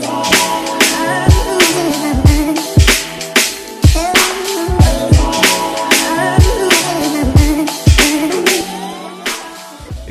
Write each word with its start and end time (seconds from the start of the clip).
today. 0.00 0.35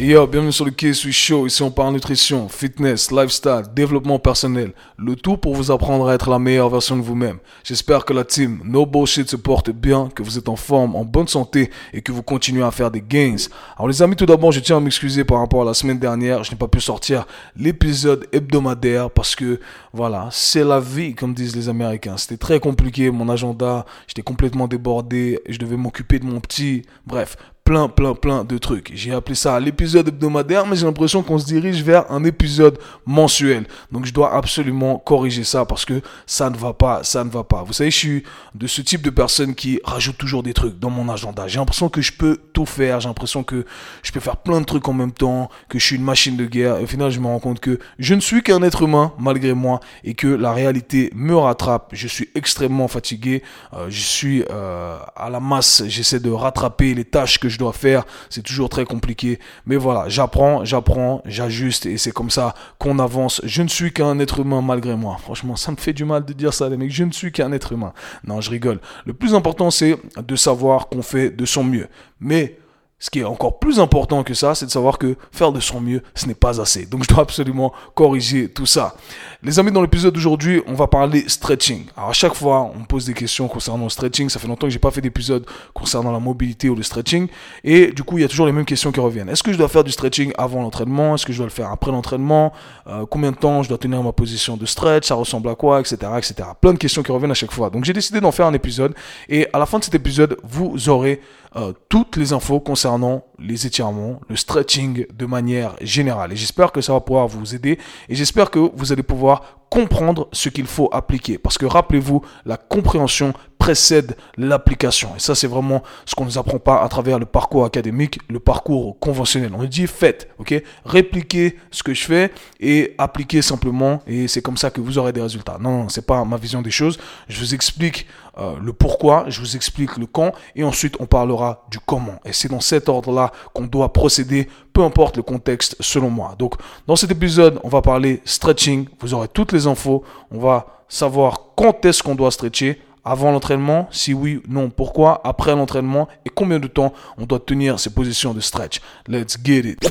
Yo, 0.07 0.27
bienvenue 0.27 0.51
sur 0.51 0.65
le 0.65 0.69
K-Sui 0.69 1.11
Show. 1.11 1.47
Ici, 1.47 1.63
on 1.63 1.71
parle 1.71 1.93
nutrition, 1.93 2.47
fitness, 2.47 3.09
lifestyle, 3.09 3.63
développement 3.75 4.19
personnel. 4.19 4.71
Le 4.99 5.15
tout 5.15 5.35
pour 5.35 5.55
vous 5.55 5.71
apprendre 5.71 6.07
à 6.07 6.13
être 6.13 6.29
la 6.29 6.37
meilleure 6.37 6.69
version 6.69 6.95
de 6.95 7.01
vous-même. 7.01 7.39
J'espère 7.63 8.05
que 8.05 8.13
la 8.13 8.23
team 8.23 8.59
No 8.65 8.85
Bullshit 8.85 9.27
se 9.27 9.35
porte 9.35 9.71
bien, 9.71 10.09
que 10.13 10.21
vous 10.21 10.37
êtes 10.37 10.47
en 10.47 10.55
forme, 10.55 10.95
en 10.95 11.05
bonne 11.05 11.27
santé 11.27 11.71
et 11.91 12.03
que 12.03 12.11
vous 12.11 12.21
continuez 12.21 12.61
à 12.61 12.69
faire 12.69 12.91
des 12.91 13.01
gains. 13.01 13.47
Alors, 13.77 13.87
les 13.87 14.03
amis, 14.03 14.15
tout 14.15 14.27
d'abord, 14.27 14.51
je 14.51 14.59
tiens 14.59 14.77
à 14.77 14.79
m'excuser 14.79 15.23
par 15.23 15.39
rapport 15.39 15.63
à 15.63 15.65
la 15.65 15.73
semaine 15.73 15.97
dernière. 15.97 16.43
Je 16.43 16.51
n'ai 16.51 16.57
pas 16.57 16.67
pu 16.67 16.81
sortir 16.81 17.25
l'épisode 17.57 18.27
hebdomadaire 18.31 19.09
parce 19.09 19.35
que, 19.35 19.59
voilà, 19.91 20.29
c'est 20.31 20.63
la 20.63 20.79
vie, 20.79 21.15
comme 21.15 21.33
disent 21.33 21.55
les 21.55 21.67
Américains. 21.67 22.17
C'était 22.17 22.37
très 22.37 22.59
compliqué, 22.59 23.09
mon 23.09 23.27
agenda. 23.27 23.87
J'étais 24.05 24.21
complètement 24.21 24.67
débordé. 24.67 25.39
Je 25.49 25.57
devais 25.57 25.77
m'occuper 25.77 26.19
de 26.19 26.25
mon 26.25 26.41
petit. 26.41 26.83
Bref, 27.07 27.37
plein, 27.65 27.89
plein, 27.89 28.13
plein 28.13 28.43
de 28.43 28.57
trucs. 28.59 28.91
J'ai 28.93 29.11
appelé 29.11 29.33
ça 29.33 29.59
l'épisode 29.59 30.07
hebdomadaire, 30.07 30.67
mais 30.67 30.75
j'ai 30.75 30.85
l'impression 30.85 31.23
qu'on 31.23 31.39
se 31.39 31.45
dirige 31.45 31.81
vers 31.81 32.09
un 32.11 32.23
épisode 32.23 32.77
mensuel. 33.07 33.65
Donc 33.91 34.05
je 34.05 34.13
dois 34.13 34.35
absolument 34.35 34.99
corriger 34.99 35.43
ça 35.43 35.65
parce 35.65 35.83
que 35.83 35.99
ça 36.27 36.51
ne 36.51 36.55
va 36.55 36.73
pas, 36.73 37.03
ça 37.03 37.23
ne 37.23 37.29
va 37.29 37.43
pas. 37.43 37.63
Vous 37.63 37.73
savez, 37.73 37.89
je 37.89 37.97
suis 37.97 38.23
de 38.53 38.67
ce 38.67 38.81
type 38.81 39.01
de 39.01 39.09
personne 39.09 39.55
qui 39.55 39.81
rajoute 39.83 40.15
toujours 40.15 40.43
des 40.43 40.53
trucs 40.53 40.77
dans 40.77 40.91
mon 40.91 41.09
agenda. 41.09 41.47
J'ai 41.47 41.57
l'impression 41.57 41.89
que 41.89 42.01
je 42.03 42.13
peux 42.13 42.37
tout 42.53 42.67
faire. 42.67 42.99
J'ai 42.99 43.07
l'impression 43.07 43.43
que 43.43 43.65
je 44.03 44.11
peux 44.11 44.19
faire 44.19 44.37
plein 44.37 44.61
de 44.61 44.65
trucs 44.65 44.87
en 44.87 44.93
même 44.93 45.11
temps, 45.11 45.49
que 45.67 45.79
je 45.79 45.85
suis 45.85 45.95
une 45.95 46.03
machine 46.03 46.37
de 46.37 46.45
guerre. 46.45 46.77
Et 46.77 46.83
au 46.83 46.87
final, 46.87 47.09
je 47.09 47.19
me 47.19 47.25
rends 47.25 47.39
compte 47.39 47.59
que 47.59 47.79
je 47.97 48.13
ne 48.13 48.21
suis 48.21 48.43
qu'un 48.43 48.61
être 48.61 48.83
humain 48.83 49.11
malgré 49.17 49.55
moi 49.55 49.79
et 50.03 50.13
que 50.13 50.27
la 50.27 50.53
réalité 50.53 51.09
me 51.15 51.35
rattrape. 51.35 51.89
Je 51.93 52.07
suis 52.07 52.29
extrêmement 52.35 52.87
fatigué. 52.87 53.41
Euh, 53.73 53.87
je 53.89 54.01
suis 54.01 54.43
euh, 54.51 54.99
à 55.15 55.31
la 55.31 55.39
masse. 55.39 55.81
J'essaie 55.87 56.19
de 56.19 56.29
rattraper 56.29 56.93
les 56.93 57.05
tâches 57.05 57.39
que 57.39 57.49
je 57.49 57.54
dois 57.57 57.73
faire. 57.73 58.05
C'est 58.29 58.43
toujours 58.43 58.69
très 58.69 58.85
compliqué. 58.85 59.39
Mais 59.65 59.75
voilà, 59.75 60.07
j'apprends, 60.07 60.65
j'apprends, 60.65 61.21
j'ajuste 61.25 61.85
et 61.85 61.97
c'est 61.97 62.11
comme 62.11 62.29
ça 62.29 62.53
qu'on 62.79 62.99
avance. 62.99 63.41
Je 63.43 63.61
ne 63.61 63.67
suis 63.67 63.91
qu'un 63.91 64.19
être 64.19 64.39
humain 64.39 64.61
malgré 64.61 64.95
moi. 64.95 65.17
Franchement, 65.21 65.55
ça 65.55 65.71
me 65.71 65.77
fait 65.77 65.93
du 65.93 66.05
mal 66.05 66.25
de 66.25 66.33
dire 66.33 66.53
ça, 66.53 66.69
les 66.69 66.77
mecs. 66.77 66.91
Je 66.91 67.03
ne 67.03 67.11
suis 67.11 67.31
qu'un 67.31 67.51
être 67.51 67.71
humain. 67.71 67.93
Non, 68.25 68.41
je 68.41 68.49
rigole. 68.49 68.79
Le 69.05 69.13
plus 69.13 69.35
important, 69.35 69.71
c'est 69.71 69.97
de 70.17 70.35
savoir 70.35 70.87
qu'on 70.87 71.01
fait 71.01 71.29
de 71.29 71.45
son 71.45 71.63
mieux. 71.63 71.87
Mais 72.19 72.57
ce 73.05 73.11
qui 73.11 73.19
est 73.19 73.23
encore 73.23 73.59
plus 73.59 73.79
important 73.79 74.23
que 74.23 74.33
ça, 74.33 74.55
c'est 74.55 74.65
de 74.65 74.71
savoir 74.71 74.97
que 74.97 75.15
faire 75.31 75.51
de 75.51 75.59
son 75.59 75.79
mieux, 75.79 76.01
ce 76.15 76.25
n'est 76.25 76.33
pas 76.33 76.59
assez. 76.59 76.87
Donc 76.87 77.03
je 77.03 77.13
dois 77.13 77.21
absolument 77.21 77.71
corriger 77.93 78.49
tout 78.49 78.65
ça. 78.65 78.95
Les 79.43 79.59
amis, 79.59 79.71
dans 79.71 79.83
l'épisode 79.83 80.11
d'aujourd'hui, 80.11 80.63
on 80.65 80.73
va 80.73 80.87
parler 80.87 81.29
stretching. 81.29 81.85
Alors 81.95 82.09
à 82.09 82.13
chaque 82.13 82.33
fois, 82.33 82.71
on 82.75 82.79
me 82.79 82.85
pose 82.85 83.05
des 83.05 83.13
questions 83.13 83.47
concernant 83.47 83.83
le 83.83 83.91
stretching. 83.91 84.27
Ça 84.29 84.39
fait 84.39 84.47
longtemps 84.47 84.65
que 84.65 84.73
j'ai 84.73 84.79
pas 84.79 84.89
fait 84.89 85.01
d'épisode 85.01 85.45
concernant 85.75 86.11
la 86.11 86.17
mobilité 86.17 86.67
ou 86.67 86.73
le 86.73 86.81
stretching. 86.81 87.27
Et 87.63 87.91
du 87.91 88.01
coup, 88.01 88.17
il 88.17 88.21
y 88.21 88.23
a 88.23 88.27
toujours 88.27 88.47
les 88.47 88.51
mêmes 88.51 88.65
questions 88.65 88.91
qui 88.91 88.99
reviennent. 88.99 89.29
Est-ce 89.29 89.43
que 89.43 89.53
je 89.53 89.57
dois 89.59 89.67
faire 89.67 89.83
du 89.83 89.91
stretching 89.91 90.33
avant 90.35 90.63
l'entraînement? 90.63 91.13
Est-ce 91.13 91.27
que 91.27 91.31
je 91.31 91.37
dois 91.37 91.45
le 91.45 91.51
faire 91.51 91.69
après 91.69 91.91
l'entraînement? 91.91 92.53
Euh, 92.87 93.05
Combien 93.07 93.33
de 93.33 93.37
temps 93.37 93.61
je 93.61 93.69
dois 93.69 93.77
tenir 93.77 94.01
ma 94.01 94.13
position 94.13 94.57
de 94.57 94.65
stretch? 94.65 95.05
Ça 95.05 95.13
ressemble 95.13 95.49
à 95.49 95.53
quoi? 95.53 95.79
Etc. 95.79 95.95
etc. 96.17 96.33
Plein 96.59 96.73
de 96.73 96.79
questions 96.79 97.03
qui 97.03 97.11
reviennent 97.11 97.29
à 97.29 97.35
chaque 97.35 97.51
fois. 97.51 97.69
Donc 97.69 97.85
j'ai 97.85 97.93
décidé 97.93 98.19
d'en 98.19 98.31
faire 98.31 98.47
un 98.47 98.53
épisode. 98.53 98.95
Et 99.29 99.47
à 99.53 99.59
la 99.59 99.67
fin 99.67 99.77
de 99.77 99.83
cet 99.83 99.93
épisode, 99.93 100.37
vous 100.43 100.89
aurez 100.89 101.21
euh, 101.55 101.73
toutes 101.89 102.17
les 102.17 102.33
infos 102.33 102.59
concernant 102.59 103.23
les 103.39 103.65
étirements, 103.65 104.19
le 104.27 104.35
stretching 104.35 105.05
de 105.13 105.25
manière 105.25 105.75
générale. 105.81 106.33
Et 106.33 106.35
j'espère 106.35 106.71
que 106.71 106.81
ça 106.81 106.93
va 106.93 106.99
pouvoir 106.99 107.27
vous 107.27 107.55
aider 107.55 107.79
et 108.09 108.15
j'espère 108.15 108.51
que 108.51 108.59
vous 108.59 108.91
allez 108.91 109.03
pouvoir 109.03 109.59
comprendre 109.69 110.27
ce 110.31 110.49
qu'il 110.49 110.67
faut 110.67 110.89
appliquer. 110.91 111.37
Parce 111.37 111.57
que 111.57 111.65
rappelez-vous, 111.65 112.21
la 112.45 112.57
compréhension 112.57 113.33
précède 113.57 114.15
l'application. 114.37 115.09
Et 115.15 115.19
ça, 115.19 115.33
c'est 115.33 115.47
vraiment 115.47 115.81
ce 116.05 116.13
qu'on 116.13 116.23
ne 116.23 116.29
nous 116.29 116.37
apprend 116.37 116.59
pas 116.59 116.83
à 116.83 116.87
travers 116.87 117.19
le 117.19 117.25
parcours 117.25 117.65
académique, 117.65 118.19
le 118.29 118.39
parcours 118.39 118.99
conventionnel. 118.99 119.51
On 119.55 119.59
nous 119.59 119.67
dit 119.67 119.87
faites, 119.87 120.29
ok? 120.39 120.61
Répliquez 120.85 121.57
ce 121.71 121.83
que 121.83 121.93
je 121.93 122.05
fais 122.05 122.31
et 122.59 122.93
appliquez 122.97 123.41
simplement 123.41 124.01
et 124.07 124.27
c'est 124.27 124.41
comme 124.41 124.57
ça 124.57 124.69
que 124.69 124.81
vous 124.81 124.97
aurez 124.97 125.13
des 125.13 125.21
résultats. 125.21 125.57
Non, 125.59 125.83
non, 125.83 125.89
c'est 125.89 126.05
pas 126.05 126.23
ma 126.25 126.37
vision 126.37 126.61
des 126.61 126.71
choses. 126.71 126.99
Je 127.27 127.39
vous 127.39 127.53
explique 127.55 128.07
euh, 128.37 128.55
le 128.61 128.73
pourquoi, 128.73 129.25
je 129.27 129.39
vous 129.39 129.55
explique 129.55 129.97
le 129.97 130.05
quand 130.05 130.31
et 130.55 130.63
ensuite 130.63 130.95
on 130.99 131.05
parlera 131.05 131.65
du 131.71 131.79
comment. 131.79 132.19
Et 132.25 132.33
c'est 132.33 132.49
dans 132.49 132.59
cet 132.59 132.89
ordre-là 132.89 133.31
qu'on 133.53 133.65
doit 133.65 133.93
procéder, 133.93 134.49
peu 134.73 134.83
importe 134.83 135.17
le 135.17 135.23
contexte 135.23 135.75
selon 135.79 136.09
moi. 136.09 136.35
Donc, 136.37 136.55
dans 136.87 136.95
cet 136.95 137.11
épisode, 137.11 137.59
on 137.63 137.69
va 137.69 137.81
parler 137.81 138.21
stretching. 138.25 138.87
Vous 138.99 139.13
aurez 139.13 139.27
toutes 139.29 139.53
les 139.53 139.67
infos. 139.67 140.03
On 140.31 140.39
va 140.39 140.83
savoir 140.89 141.51
quand 141.55 141.85
est-ce 141.85 142.03
qu'on 142.03 142.15
doit 142.15 142.31
stretcher 142.31 142.81
avant 143.05 143.31
l'entraînement? 143.31 143.87
Si 143.91 144.13
oui, 144.13 144.41
non, 144.49 144.69
pourquoi? 144.69 145.21
Après 145.23 145.55
l'entraînement? 145.55 146.07
Et 146.25 146.29
combien 146.29 146.59
de 146.59 146.67
temps 146.67 146.91
on 147.17 147.25
doit 147.25 147.39
tenir 147.39 147.79
ces 147.79 147.91
positions 147.91 148.33
de 148.33 148.41
stretch? 148.41 148.81
Let's 149.07 149.37
get 149.41 149.59
it 149.59 149.89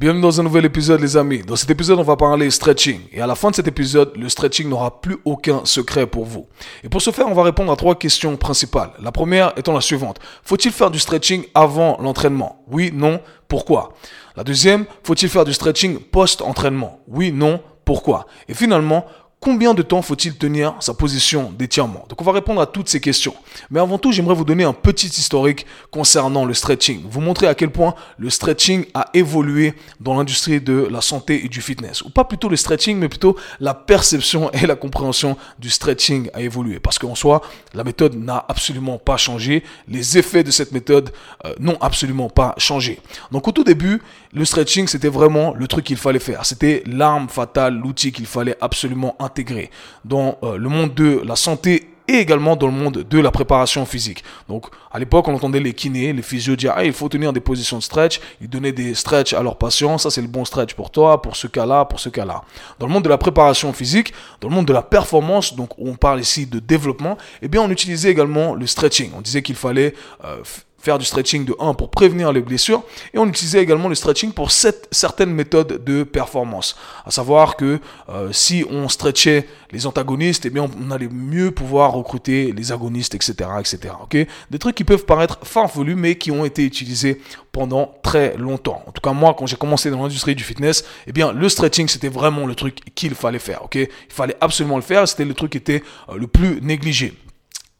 Bienvenue 0.00 0.22
dans 0.22 0.40
un 0.40 0.42
nouvel 0.42 0.64
épisode 0.64 1.00
les 1.00 1.16
amis. 1.16 1.42
Dans 1.42 1.54
cet 1.54 1.70
épisode 1.70 2.00
on 2.00 2.02
va 2.02 2.16
parler 2.16 2.50
stretching. 2.50 3.00
Et 3.12 3.20
à 3.20 3.26
la 3.26 3.36
fin 3.36 3.50
de 3.50 3.54
cet 3.54 3.68
épisode, 3.68 4.12
le 4.16 4.28
stretching 4.28 4.68
n'aura 4.68 5.00
plus 5.00 5.18
aucun 5.24 5.64
secret 5.64 6.06
pour 6.06 6.24
vous. 6.24 6.48
Et 6.82 6.88
pour 6.88 7.00
ce 7.00 7.12
faire, 7.12 7.28
on 7.28 7.34
va 7.34 7.44
répondre 7.44 7.70
à 7.72 7.76
trois 7.76 7.94
questions 7.94 8.36
principales. 8.36 8.90
La 9.00 9.12
première 9.12 9.52
étant 9.56 9.72
la 9.72 9.80
suivante. 9.80 10.18
Faut-il 10.42 10.72
faire 10.72 10.90
du 10.90 10.98
stretching 10.98 11.44
avant 11.54 11.98
l'entraînement? 12.00 12.64
Oui, 12.68 12.90
non, 12.92 13.20
pourquoi? 13.46 13.92
La 14.36 14.42
deuxième, 14.42 14.86
faut-il 15.04 15.28
faire 15.28 15.44
du 15.44 15.52
stretching 15.52 16.00
post-entraînement? 16.00 16.98
Oui, 17.06 17.30
non, 17.30 17.60
pourquoi? 17.84 18.26
Et 18.48 18.54
finalement, 18.54 19.06
Combien 19.42 19.74
de 19.74 19.82
temps 19.82 20.02
faut-il 20.02 20.36
tenir 20.36 20.76
sa 20.78 20.94
position 20.94 21.52
d'étirement 21.58 22.06
Donc 22.08 22.20
on 22.20 22.24
va 22.24 22.30
répondre 22.30 22.60
à 22.60 22.66
toutes 22.66 22.88
ces 22.88 23.00
questions. 23.00 23.34
Mais 23.72 23.80
avant 23.80 23.98
tout, 23.98 24.12
j'aimerais 24.12 24.36
vous 24.36 24.44
donner 24.44 24.62
un 24.62 24.72
petit 24.72 25.08
historique 25.08 25.66
concernant 25.90 26.44
le 26.44 26.54
stretching. 26.54 27.02
Vous 27.10 27.20
montrer 27.20 27.48
à 27.48 27.56
quel 27.56 27.70
point 27.70 27.96
le 28.18 28.30
stretching 28.30 28.84
a 28.94 29.08
évolué 29.14 29.74
dans 29.98 30.14
l'industrie 30.14 30.60
de 30.60 30.86
la 30.88 31.00
santé 31.00 31.44
et 31.44 31.48
du 31.48 31.60
fitness. 31.60 32.02
Ou 32.02 32.10
pas 32.10 32.22
plutôt 32.22 32.48
le 32.48 32.54
stretching, 32.54 32.96
mais 32.98 33.08
plutôt 33.08 33.36
la 33.58 33.74
perception 33.74 34.48
et 34.52 34.64
la 34.64 34.76
compréhension 34.76 35.36
du 35.58 35.70
stretching 35.70 36.30
a 36.34 36.40
évolué. 36.40 36.78
Parce 36.78 37.00
qu'en 37.00 37.16
soi, 37.16 37.42
la 37.74 37.82
méthode 37.82 38.14
n'a 38.14 38.46
absolument 38.48 38.98
pas 38.98 39.16
changé. 39.16 39.64
Les 39.88 40.18
effets 40.18 40.44
de 40.44 40.52
cette 40.52 40.70
méthode 40.70 41.10
euh, 41.46 41.52
n'ont 41.58 41.78
absolument 41.80 42.28
pas 42.28 42.54
changé. 42.58 43.00
Donc 43.32 43.48
au 43.48 43.50
tout 43.50 43.64
début, 43.64 44.02
le 44.32 44.44
stretching, 44.44 44.86
c'était 44.86 45.08
vraiment 45.08 45.52
le 45.52 45.66
truc 45.66 45.84
qu'il 45.84 45.96
fallait 45.96 46.20
faire. 46.20 46.46
C'était 46.46 46.84
l'arme 46.86 47.28
fatale, 47.28 47.74
l'outil 47.74 48.12
qu'il 48.12 48.26
fallait 48.26 48.56
absolument 48.60 49.16
intégré 49.32 49.70
dans 50.04 50.38
euh, 50.42 50.56
le 50.56 50.68
monde 50.68 50.94
de 50.94 51.22
la 51.24 51.36
santé 51.36 51.88
et 52.08 52.18
également 52.18 52.56
dans 52.56 52.66
le 52.66 52.72
monde 52.72 53.04
de 53.08 53.18
la 53.18 53.30
préparation 53.30 53.86
physique. 53.86 54.24
Donc, 54.48 54.66
à 54.90 54.98
l'époque, 54.98 55.28
on 55.28 55.34
entendait 55.34 55.60
les 55.60 55.72
kinés, 55.72 56.12
les 56.12 56.22
physios 56.22 56.56
dire, 56.56 56.72
ah, 56.76 56.84
il 56.84 56.92
faut 56.92 57.08
tenir 57.08 57.32
des 57.32 57.40
positions 57.40 57.78
de 57.78 57.82
stretch. 57.82 58.20
Ils 58.40 58.48
donnaient 58.48 58.72
des 58.72 58.94
stretch 58.94 59.32
à 59.32 59.42
leurs 59.42 59.56
patients. 59.56 59.98
Ça, 59.98 60.10
c'est 60.10 60.20
le 60.20 60.26
bon 60.26 60.44
stretch 60.44 60.74
pour 60.74 60.90
toi, 60.90 61.22
pour 61.22 61.36
ce 61.36 61.46
cas-là, 61.46 61.84
pour 61.84 62.00
ce 62.00 62.08
cas-là. 62.08 62.42
Dans 62.78 62.86
le 62.86 62.92
monde 62.92 63.04
de 63.04 63.08
la 63.08 63.18
préparation 63.18 63.72
physique, 63.72 64.12
dans 64.40 64.48
le 64.48 64.54
monde 64.54 64.66
de 64.66 64.72
la 64.72 64.82
performance, 64.82 65.54
donc, 65.54 65.70
on 65.78 65.94
parle 65.94 66.20
ici 66.20 66.46
de 66.46 66.58
développement, 66.58 67.16
eh 67.40 67.48
bien, 67.48 67.62
on 67.62 67.70
utilisait 67.70 68.10
également 68.10 68.54
le 68.54 68.66
stretching. 68.66 69.12
On 69.16 69.20
disait 69.20 69.42
qu'il 69.42 69.56
fallait 69.56 69.94
euh, 70.24 70.42
faire 70.82 70.98
du 70.98 71.04
stretching 71.04 71.44
de 71.44 71.54
1 71.60 71.74
pour 71.74 71.90
prévenir 71.90 72.32
les 72.32 72.40
blessures 72.40 72.82
et 73.14 73.18
on 73.18 73.26
utilisait 73.26 73.62
également 73.62 73.88
le 73.88 73.94
stretching 73.94 74.32
pour 74.32 74.50
cette, 74.50 74.88
certaines 74.90 75.30
méthodes 75.30 75.84
de 75.84 76.02
performance. 76.02 76.76
À 77.06 77.12
savoir 77.12 77.56
que 77.56 77.78
euh, 78.08 78.32
si 78.32 78.64
on 78.68 78.88
stretchait 78.88 79.46
les 79.70 79.86
antagonistes, 79.86 80.44
eh 80.44 80.50
bien 80.50 80.68
on, 80.84 80.90
allait 80.90 81.08
mieux 81.08 81.52
pouvoir 81.52 81.92
recruter 81.92 82.52
les 82.52 82.72
agonistes, 82.72 83.14
etc., 83.14 83.48
etc. 83.60 83.94
Ok, 84.02 84.16
des 84.50 84.58
trucs 84.58 84.74
qui 84.74 84.82
peuvent 84.82 85.04
paraître 85.04 85.38
farfelus 85.44 85.94
mais 85.94 86.16
qui 86.16 86.32
ont 86.32 86.44
été 86.44 86.64
utilisés 86.64 87.20
pendant 87.52 87.94
très 88.02 88.36
longtemps. 88.36 88.82
En 88.88 88.90
tout 88.90 89.00
cas 89.00 89.12
moi, 89.12 89.36
quand 89.38 89.46
j'ai 89.46 89.56
commencé 89.56 89.88
dans 89.88 90.02
l'industrie 90.02 90.34
du 90.34 90.42
fitness, 90.42 90.84
eh 91.06 91.12
bien 91.12 91.32
le 91.32 91.48
stretching 91.48 91.86
c'était 91.86 92.08
vraiment 92.08 92.44
le 92.44 92.56
truc 92.56 92.80
qu'il 92.96 93.14
fallait 93.14 93.38
faire. 93.38 93.62
Ok, 93.64 93.76
il 93.76 93.88
fallait 94.08 94.36
absolument 94.40 94.76
le 94.76 94.82
faire. 94.82 95.06
C'était 95.06 95.24
le 95.24 95.34
truc 95.34 95.52
qui 95.52 95.58
était 95.58 95.84
euh, 96.08 96.16
le 96.16 96.26
plus 96.26 96.60
négligé. 96.60 97.14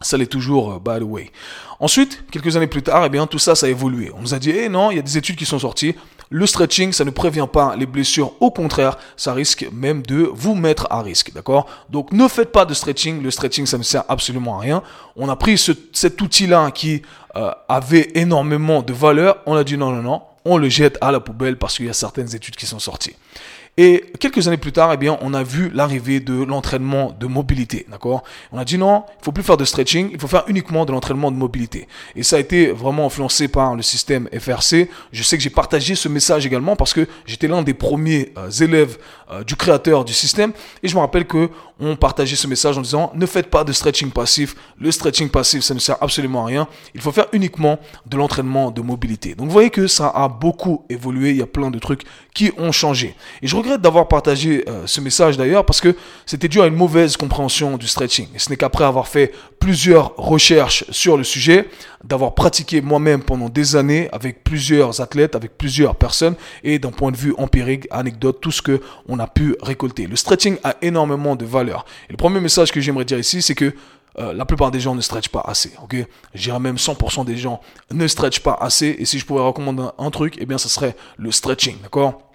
Ça 0.02 0.16
l'est 0.16 0.26
toujours, 0.26 0.72
euh, 0.72 0.78
by 0.78 1.00
the 1.00 1.08
way. 1.08 1.30
Ensuite, 1.80 2.24
quelques 2.30 2.56
années 2.56 2.66
plus 2.66 2.82
tard, 2.82 3.04
eh 3.04 3.08
bien, 3.08 3.26
tout 3.26 3.38
ça, 3.38 3.54
ça 3.54 3.66
a 3.66 3.68
évolué. 3.68 4.10
On 4.16 4.20
nous 4.20 4.34
a 4.34 4.38
dit, 4.38 4.50
eh 4.50 4.68
non, 4.68 4.90
il 4.90 4.96
y 4.96 4.98
a 4.98 5.02
des 5.02 5.18
études 5.18 5.36
qui 5.36 5.46
sont 5.46 5.58
sorties. 5.58 5.94
Le 6.30 6.46
stretching, 6.46 6.92
ça 6.92 7.04
ne 7.04 7.10
prévient 7.10 7.48
pas 7.52 7.76
les 7.76 7.86
blessures. 7.86 8.32
Au 8.40 8.50
contraire, 8.50 8.96
ça 9.16 9.34
risque 9.34 9.68
même 9.72 10.02
de 10.02 10.30
vous 10.32 10.54
mettre 10.54 10.86
à 10.90 11.02
risque. 11.02 11.32
D'accord? 11.34 11.66
Donc, 11.90 12.12
ne 12.12 12.26
faites 12.28 12.52
pas 12.52 12.64
de 12.64 12.72
stretching. 12.72 13.22
Le 13.22 13.30
stretching, 13.30 13.66
ça 13.66 13.78
ne 13.78 13.82
sert 13.82 14.04
absolument 14.08 14.58
à 14.58 14.60
rien. 14.60 14.82
On 15.16 15.28
a 15.28 15.36
pris 15.36 15.58
cet 15.58 16.20
outil-là 16.20 16.70
qui 16.70 17.02
euh, 17.36 17.50
avait 17.68 18.12
énormément 18.14 18.82
de 18.82 18.92
valeur. 18.92 19.38
On 19.46 19.56
a 19.56 19.64
dit 19.64 19.76
non, 19.76 19.90
non, 19.90 20.02
non. 20.02 20.22
On 20.44 20.56
le 20.56 20.68
jette 20.68 20.98
à 21.00 21.12
la 21.12 21.20
poubelle 21.20 21.56
parce 21.56 21.76
qu'il 21.76 21.86
y 21.86 21.90
a 21.90 21.94
certaines 21.94 22.34
études 22.34 22.56
qui 22.56 22.66
sont 22.66 22.78
sorties. 22.78 23.14
Et 23.78 24.04
quelques 24.20 24.46
années 24.48 24.58
plus 24.58 24.72
tard, 24.72 24.92
eh 24.92 24.98
bien, 24.98 25.16
on 25.22 25.32
a 25.32 25.42
vu 25.42 25.70
l'arrivée 25.72 26.20
de 26.20 26.44
l'entraînement 26.44 27.16
de 27.18 27.26
mobilité, 27.26 27.86
d'accord? 27.90 28.22
On 28.52 28.58
a 28.58 28.66
dit 28.66 28.76
non, 28.76 29.04
il 29.18 29.24
faut 29.24 29.32
plus 29.32 29.42
faire 29.42 29.56
de 29.56 29.64
stretching, 29.64 30.10
il 30.12 30.20
faut 30.20 30.28
faire 30.28 30.44
uniquement 30.46 30.84
de 30.84 30.92
l'entraînement 30.92 31.30
de 31.30 31.36
mobilité. 31.38 31.88
Et 32.14 32.22
ça 32.22 32.36
a 32.36 32.38
été 32.38 32.70
vraiment 32.70 33.06
influencé 33.06 33.48
par 33.48 33.74
le 33.74 33.80
système 33.80 34.28
FRC. 34.38 34.90
Je 35.10 35.22
sais 35.22 35.38
que 35.38 35.42
j'ai 35.42 35.48
partagé 35.48 35.94
ce 35.94 36.10
message 36.10 36.44
également 36.44 36.76
parce 36.76 36.92
que 36.92 37.08
j'étais 37.24 37.48
l'un 37.48 37.62
des 37.62 37.72
premiers 37.72 38.34
euh, 38.36 38.50
élèves 38.50 38.98
euh, 39.30 39.42
du 39.42 39.56
créateur 39.56 40.04
du 40.04 40.12
système 40.12 40.52
et 40.82 40.88
je 40.88 40.94
me 40.94 41.00
rappelle 41.00 41.26
que 41.26 41.48
on 41.82 41.96
partageait 41.96 42.36
ce 42.36 42.46
message 42.46 42.78
en 42.78 42.80
disant 42.80 43.10
ne 43.14 43.26
faites 43.26 43.50
pas 43.50 43.64
de 43.64 43.72
stretching 43.72 44.10
passif. 44.10 44.54
Le 44.78 44.90
stretching 44.92 45.28
passif, 45.28 45.62
ça 45.62 45.74
ne 45.74 45.80
sert 45.80 45.96
absolument 46.00 46.44
à 46.44 46.46
rien. 46.46 46.68
Il 46.94 47.00
faut 47.00 47.10
faire 47.10 47.26
uniquement 47.32 47.78
de 48.06 48.16
l'entraînement 48.16 48.70
de 48.70 48.80
mobilité. 48.80 49.34
Donc 49.34 49.46
vous 49.48 49.52
voyez 49.52 49.70
que 49.70 49.88
ça 49.88 50.08
a 50.08 50.28
beaucoup 50.28 50.84
évolué. 50.88 51.30
Il 51.30 51.36
y 51.38 51.42
a 51.42 51.46
plein 51.46 51.72
de 51.72 51.78
trucs 51.80 52.04
qui 52.34 52.52
ont 52.56 52.70
changé. 52.70 53.16
Et 53.42 53.48
je 53.48 53.56
regrette 53.56 53.80
d'avoir 53.80 54.06
partagé 54.06 54.64
euh, 54.68 54.86
ce 54.86 55.00
message 55.00 55.36
d'ailleurs 55.36 55.66
parce 55.66 55.80
que 55.80 55.96
c'était 56.24 56.48
dû 56.48 56.60
à 56.62 56.66
une 56.66 56.76
mauvaise 56.76 57.16
compréhension 57.16 57.76
du 57.76 57.88
stretching. 57.88 58.28
Et 58.34 58.38
ce 58.38 58.48
n'est 58.48 58.56
qu'après 58.56 58.84
avoir 58.84 59.08
fait 59.08 59.32
plusieurs 59.62 60.16
recherches 60.16 60.84
sur 60.90 61.16
le 61.16 61.22
sujet, 61.22 61.68
d'avoir 62.02 62.34
pratiqué 62.34 62.80
moi-même 62.80 63.22
pendant 63.22 63.48
des 63.48 63.76
années 63.76 64.08
avec 64.10 64.42
plusieurs 64.42 65.00
athlètes, 65.00 65.36
avec 65.36 65.56
plusieurs 65.56 65.94
personnes 65.94 66.34
et 66.64 66.80
d'un 66.80 66.90
point 66.90 67.12
de 67.12 67.16
vue 67.16 67.32
empirique, 67.38 67.86
anecdote, 67.92 68.40
tout 68.40 68.50
ce 68.50 68.60
que 68.60 68.80
on 69.08 69.20
a 69.20 69.28
pu 69.28 69.54
récolter. 69.62 70.08
Le 70.08 70.16
stretching 70.16 70.56
a 70.64 70.74
énormément 70.82 71.36
de 71.36 71.44
valeur. 71.44 71.86
Le 72.10 72.16
premier 72.16 72.40
message 72.40 72.72
que 72.72 72.80
j'aimerais 72.80 73.04
dire 73.04 73.20
ici, 73.20 73.40
c'est 73.40 73.54
que 73.54 73.72
euh, 74.18 74.32
la 74.32 74.44
plupart 74.44 74.72
des 74.72 74.80
gens 74.80 74.96
ne 74.96 75.00
stretchent 75.00 75.28
pas 75.28 75.44
assez, 75.46 75.72
ok? 75.80 75.94
Je 76.34 76.50
même 76.50 76.76
100% 76.76 77.24
des 77.24 77.36
gens 77.36 77.60
ne 77.92 78.08
stretchent 78.08 78.42
pas 78.42 78.58
assez. 78.60 78.96
Et 78.98 79.04
si 79.04 79.20
je 79.20 79.24
pouvais 79.24 79.42
recommander 79.42 79.84
un, 79.84 79.92
un 79.96 80.10
truc, 80.10 80.38
eh 80.40 80.44
bien, 80.44 80.58
ce 80.58 80.68
serait 80.68 80.96
le 81.16 81.30
stretching, 81.30 81.76
d'accord? 81.84 82.31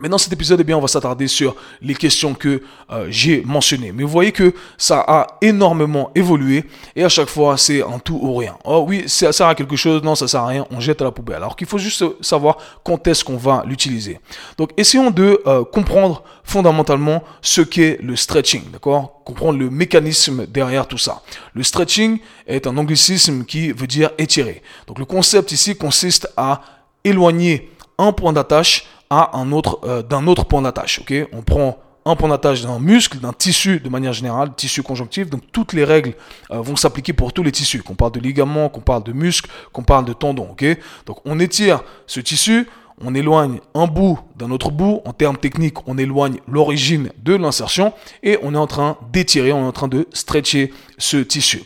Mais 0.00 0.08
dans 0.08 0.18
cet 0.18 0.32
épisode, 0.32 0.60
eh 0.60 0.64
bien, 0.64 0.78
on 0.78 0.80
va 0.80 0.88
s'attarder 0.88 1.28
sur 1.28 1.54
les 1.82 1.94
questions 1.94 2.34
que 2.34 2.62
euh, 2.90 3.06
j'ai 3.10 3.42
mentionnées. 3.42 3.92
Mais 3.92 4.02
vous 4.02 4.08
voyez 4.08 4.32
que 4.32 4.54
ça 4.78 5.04
a 5.06 5.26
énormément 5.42 6.10
évolué 6.14 6.64
et 6.96 7.04
à 7.04 7.08
chaque 7.08 7.28
fois, 7.28 7.56
c'est 7.58 7.82
en 7.82 7.98
tout 7.98 8.18
ou 8.20 8.36
rien. 8.36 8.56
Oh 8.64 8.84
oui, 8.88 9.04
ça 9.06 9.32
sert 9.32 9.46
à 9.46 9.54
quelque 9.54 9.76
chose, 9.76 10.02
non, 10.02 10.14
ça 10.14 10.26
sert 10.26 10.40
à 10.40 10.46
rien, 10.46 10.66
on 10.70 10.80
jette 10.80 11.02
à 11.02 11.04
la 11.04 11.10
poubelle. 11.10 11.36
Alors 11.36 11.54
qu'il 11.54 11.66
faut 11.66 11.78
juste 11.78 12.04
savoir 12.22 12.56
quand 12.82 13.06
est-ce 13.06 13.22
qu'on 13.22 13.36
va 13.36 13.62
l'utiliser. 13.66 14.20
Donc, 14.56 14.70
essayons 14.76 15.10
de 15.10 15.40
euh, 15.46 15.64
comprendre 15.64 16.22
fondamentalement 16.44 17.22
ce 17.42 17.60
qu'est 17.60 17.98
le 18.02 18.16
stretching, 18.16 18.62
d'accord? 18.72 19.22
Comprendre 19.24 19.58
le 19.58 19.70
mécanisme 19.70 20.46
derrière 20.46 20.86
tout 20.86 20.98
ça. 20.98 21.22
Le 21.54 21.62
stretching 21.62 22.18
est 22.46 22.66
un 22.66 22.76
anglicisme 22.76 23.44
qui 23.44 23.70
veut 23.72 23.86
dire 23.86 24.10
étirer. 24.18 24.62
Donc, 24.86 24.98
le 24.98 25.04
concept 25.04 25.52
ici 25.52 25.76
consiste 25.76 26.28
à 26.36 26.62
éloigner 27.04 27.70
un 27.98 28.12
point 28.12 28.32
d'attache 28.32 28.86
un 29.10 29.52
autre, 29.52 29.80
euh, 29.84 30.02
d'un 30.02 30.26
autre 30.26 30.44
point 30.44 30.62
d'attache. 30.62 31.00
ok? 31.00 31.28
On 31.32 31.42
prend 31.42 31.78
un 32.06 32.16
point 32.16 32.28
d'attache 32.28 32.62
d'un 32.62 32.78
muscle, 32.78 33.18
d'un 33.18 33.32
tissu 33.32 33.80
de 33.80 33.88
manière 33.88 34.12
générale, 34.12 34.54
tissu 34.54 34.82
conjonctif. 34.82 35.28
Donc 35.28 35.42
toutes 35.52 35.72
les 35.72 35.84
règles 35.84 36.14
euh, 36.50 36.60
vont 36.60 36.76
s'appliquer 36.76 37.12
pour 37.12 37.32
tous 37.32 37.42
les 37.42 37.52
tissus. 37.52 37.82
Qu'on 37.82 37.94
parle 37.94 38.12
de 38.12 38.20
ligaments, 38.20 38.68
qu'on 38.68 38.80
parle 38.80 39.02
de 39.02 39.12
muscles, 39.12 39.50
qu'on 39.72 39.82
parle 39.82 40.04
de 40.04 40.12
tendons. 40.12 40.48
ok? 40.52 40.64
Donc 41.06 41.18
on 41.24 41.38
étire 41.40 41.82
ce 42.06 42.20
tissu, 42.20 42.68
on 43.02 43.14
éloigne 43.14 43.60
un 43.74 43.86
bout 43.86 44.20
d'un 44.36 44.50
autre 44.50 44.70
bout. 44.70 45.00
En 45.04 45.12
termes 45.12 45.36
techniques, 45.36 45.86
on 45.88 45.98
éloigne 45.98 46.38
l'origine 46.46 47.10
de 47.22 47.34
l'insertion 47.34 47.92
et 48.22 48.38
on 48.42 48.54
est 48.54 48.58
en 48.58 48.66
train 48.66 48.96
d'étirer, 49.12 49.52
on 49.52 49.64
est 49.64 49.68
en 49.68 49.72
train 49.72 49.88
de 49.88 50.06
stretcher 50.12 50.72
ce 50.98 51.16
tissu. 51.16 51.64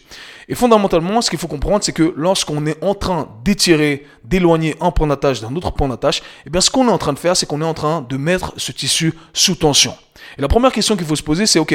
Et 0.49 0.55
fondamentalement, 0.55 1.23
ce 1.23 1.31
qu'il 1.31 1.39
faut 1.39 1.49
comprendre, 1.49 1.85
c'est 1.85 1.93
que 1.93 2.13
lorsqu'on 2.17 2.67
est 2.67 2.83
en 2.83 2.95
train 2.95 3.29
d'étirer, 3.45 4.07
d'éloigner 4.25 4.77
un 4.81 4.91
point 4.91 5.07
d'attache 5.07 5.41
d'un 5.41 5.55
autre 5.57 5.71
point 5.71 5.89
d'attache, 5.89 6.23
eh 6.47 6.51
bien, 6.51 6.61
ce 6.61 6.71
qu'on 6.71 6.89
est 6.89 6.93
en 6.93 6.99
train 6.99 7.13
de 7.13 7.19
faire, 7.19 7.37
c'est 7.37 7.47
qu'on 7.47 7.63
est 7.63 7.67
en 7.67 7.75
train 7.75 8.03
de 8.03 8.17
mettre 8.17 8.53
ce 8.57 8.73
tissu 8.73 9.15
sous 9.33 9.55
tension. 9.55 9.97
Et 10.39 10.43
la 10.43 10.49
première 10.49 10.73
question 10.73 10.97
qu'il 10.97 11.07
faut 11.07 11.17
se 11.17 11.23
poser, 11.23 11.47
c'est, 11.47 11.59
OK, 11.59 11.75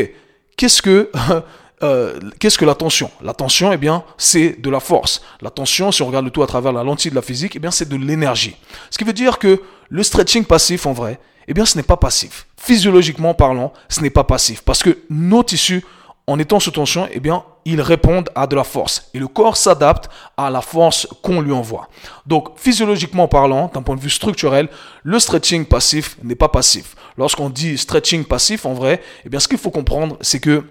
qu'est-ce 0.56 0.82
que, 0.82 1.12
euh, 1.84 2.20
qu'est-ce 2.40 2.58
que 2.58 2.66
la 2.66 2.76
tension? 2.76 3.10
La 3.22 3.34
tension, 3.34 3.72
eh 3.74 3.78
bien, 3.78 4.04
c'est 4.18 4.62
de 4.62 4.70
la 4.70 4.80
force. 4.80 5.22
La 5.42 5.50
tension, 5.50 5.92
si 5.92 6.02
on 6.02 6.08
regarde 6.08 6.26
le 6.26 6.32
tout 6.32 6.44
à 6.44 6.48
travers 6.48 6.72
la 6.72 6.84
lentille 6.84 7.12
de 7.12 7.16
la 7.16 7.22
physique, 7.22 7.56
eh 7.56 7.60
bien, 7.60 7.72
c'est 7.72 7.90
de 7.90 7.96
l'énergie. 7.96 8.56
Ce 8.92 8.98
qui 8.98 9.04
veut 9.04 9.14
dire 9.14 9.40
que 9.40 9.62
le 9.90 10.04
stretching 10.04 10.46
passif, 10.46 10.86
en 10.86 10.94
vrai, 10.94 11.20
eh 11.48 11.54
bien, 11.54 11.66
ce 11.66 11.78
n'est 11.78 11.84
pas 11.84 11.98
passif. 11.98 12.46
Physiologiquement 12.58 13.34
parlant, 13.34 13.74
ce 13.90 14.02
n'est 14.02 14.12
pas 14.12 14.24
passif. 14.24 14.62
Parce 14.62 14.84
que 14.84 15.00
nos 15.10 15.44
tissus 15.44 15.84
en 16.30 16.38
étant 16.38 16.60
sous 16.60 16.70
tension, 16.70 17.10
eh 17.12 17.20
bien, 17.20 17.44
ils 17.66 17.82
répondent 17.82 18.30
à 18.36 18.46
de 18.46 18.56
la 18.56 18.64
force. 18.64 19.10
Et 19.16 19.20
le 19.20 19.28
corps 19.28 19.58
s'adapte 19.58 20.10
à 20.38 20.52
la 20.52 20.62
force 20.62 21.08
qu'on 21.24 21.42
lui 21.42 21.52
envoie. 21.52 21.90
Donc, 22.28 22.50
physiologiquement 22.56 23.28
parlant, 23.28 23.72
d'un 23.74 23.82
point 23.82 23.96
de 23.96 24.00
vue 24.00 24.12
structurel, 24.12 24.70
le 25.02 25.18
stretching 25.18 25.66
passif 25.66 26.18
n'est 26.22 26.36
pas 26.36 26.48
passif. 26.48 26.96
Lorsqu'on 27.18 27.50
dit 27.50 27.80
stretching 27.80 28.26
passif, 28.26 28.68
en 28.68 28.74
vrai, 28.74 29.02
eh 29.26 29.30
bien, 29.30 29.40
ce 29.40 29.48
qu'il 29.48 29.58
faut 29.58 29.72
comprendre, 29.72 30.18
c'est 30.22 30.40
que 30.40 30.64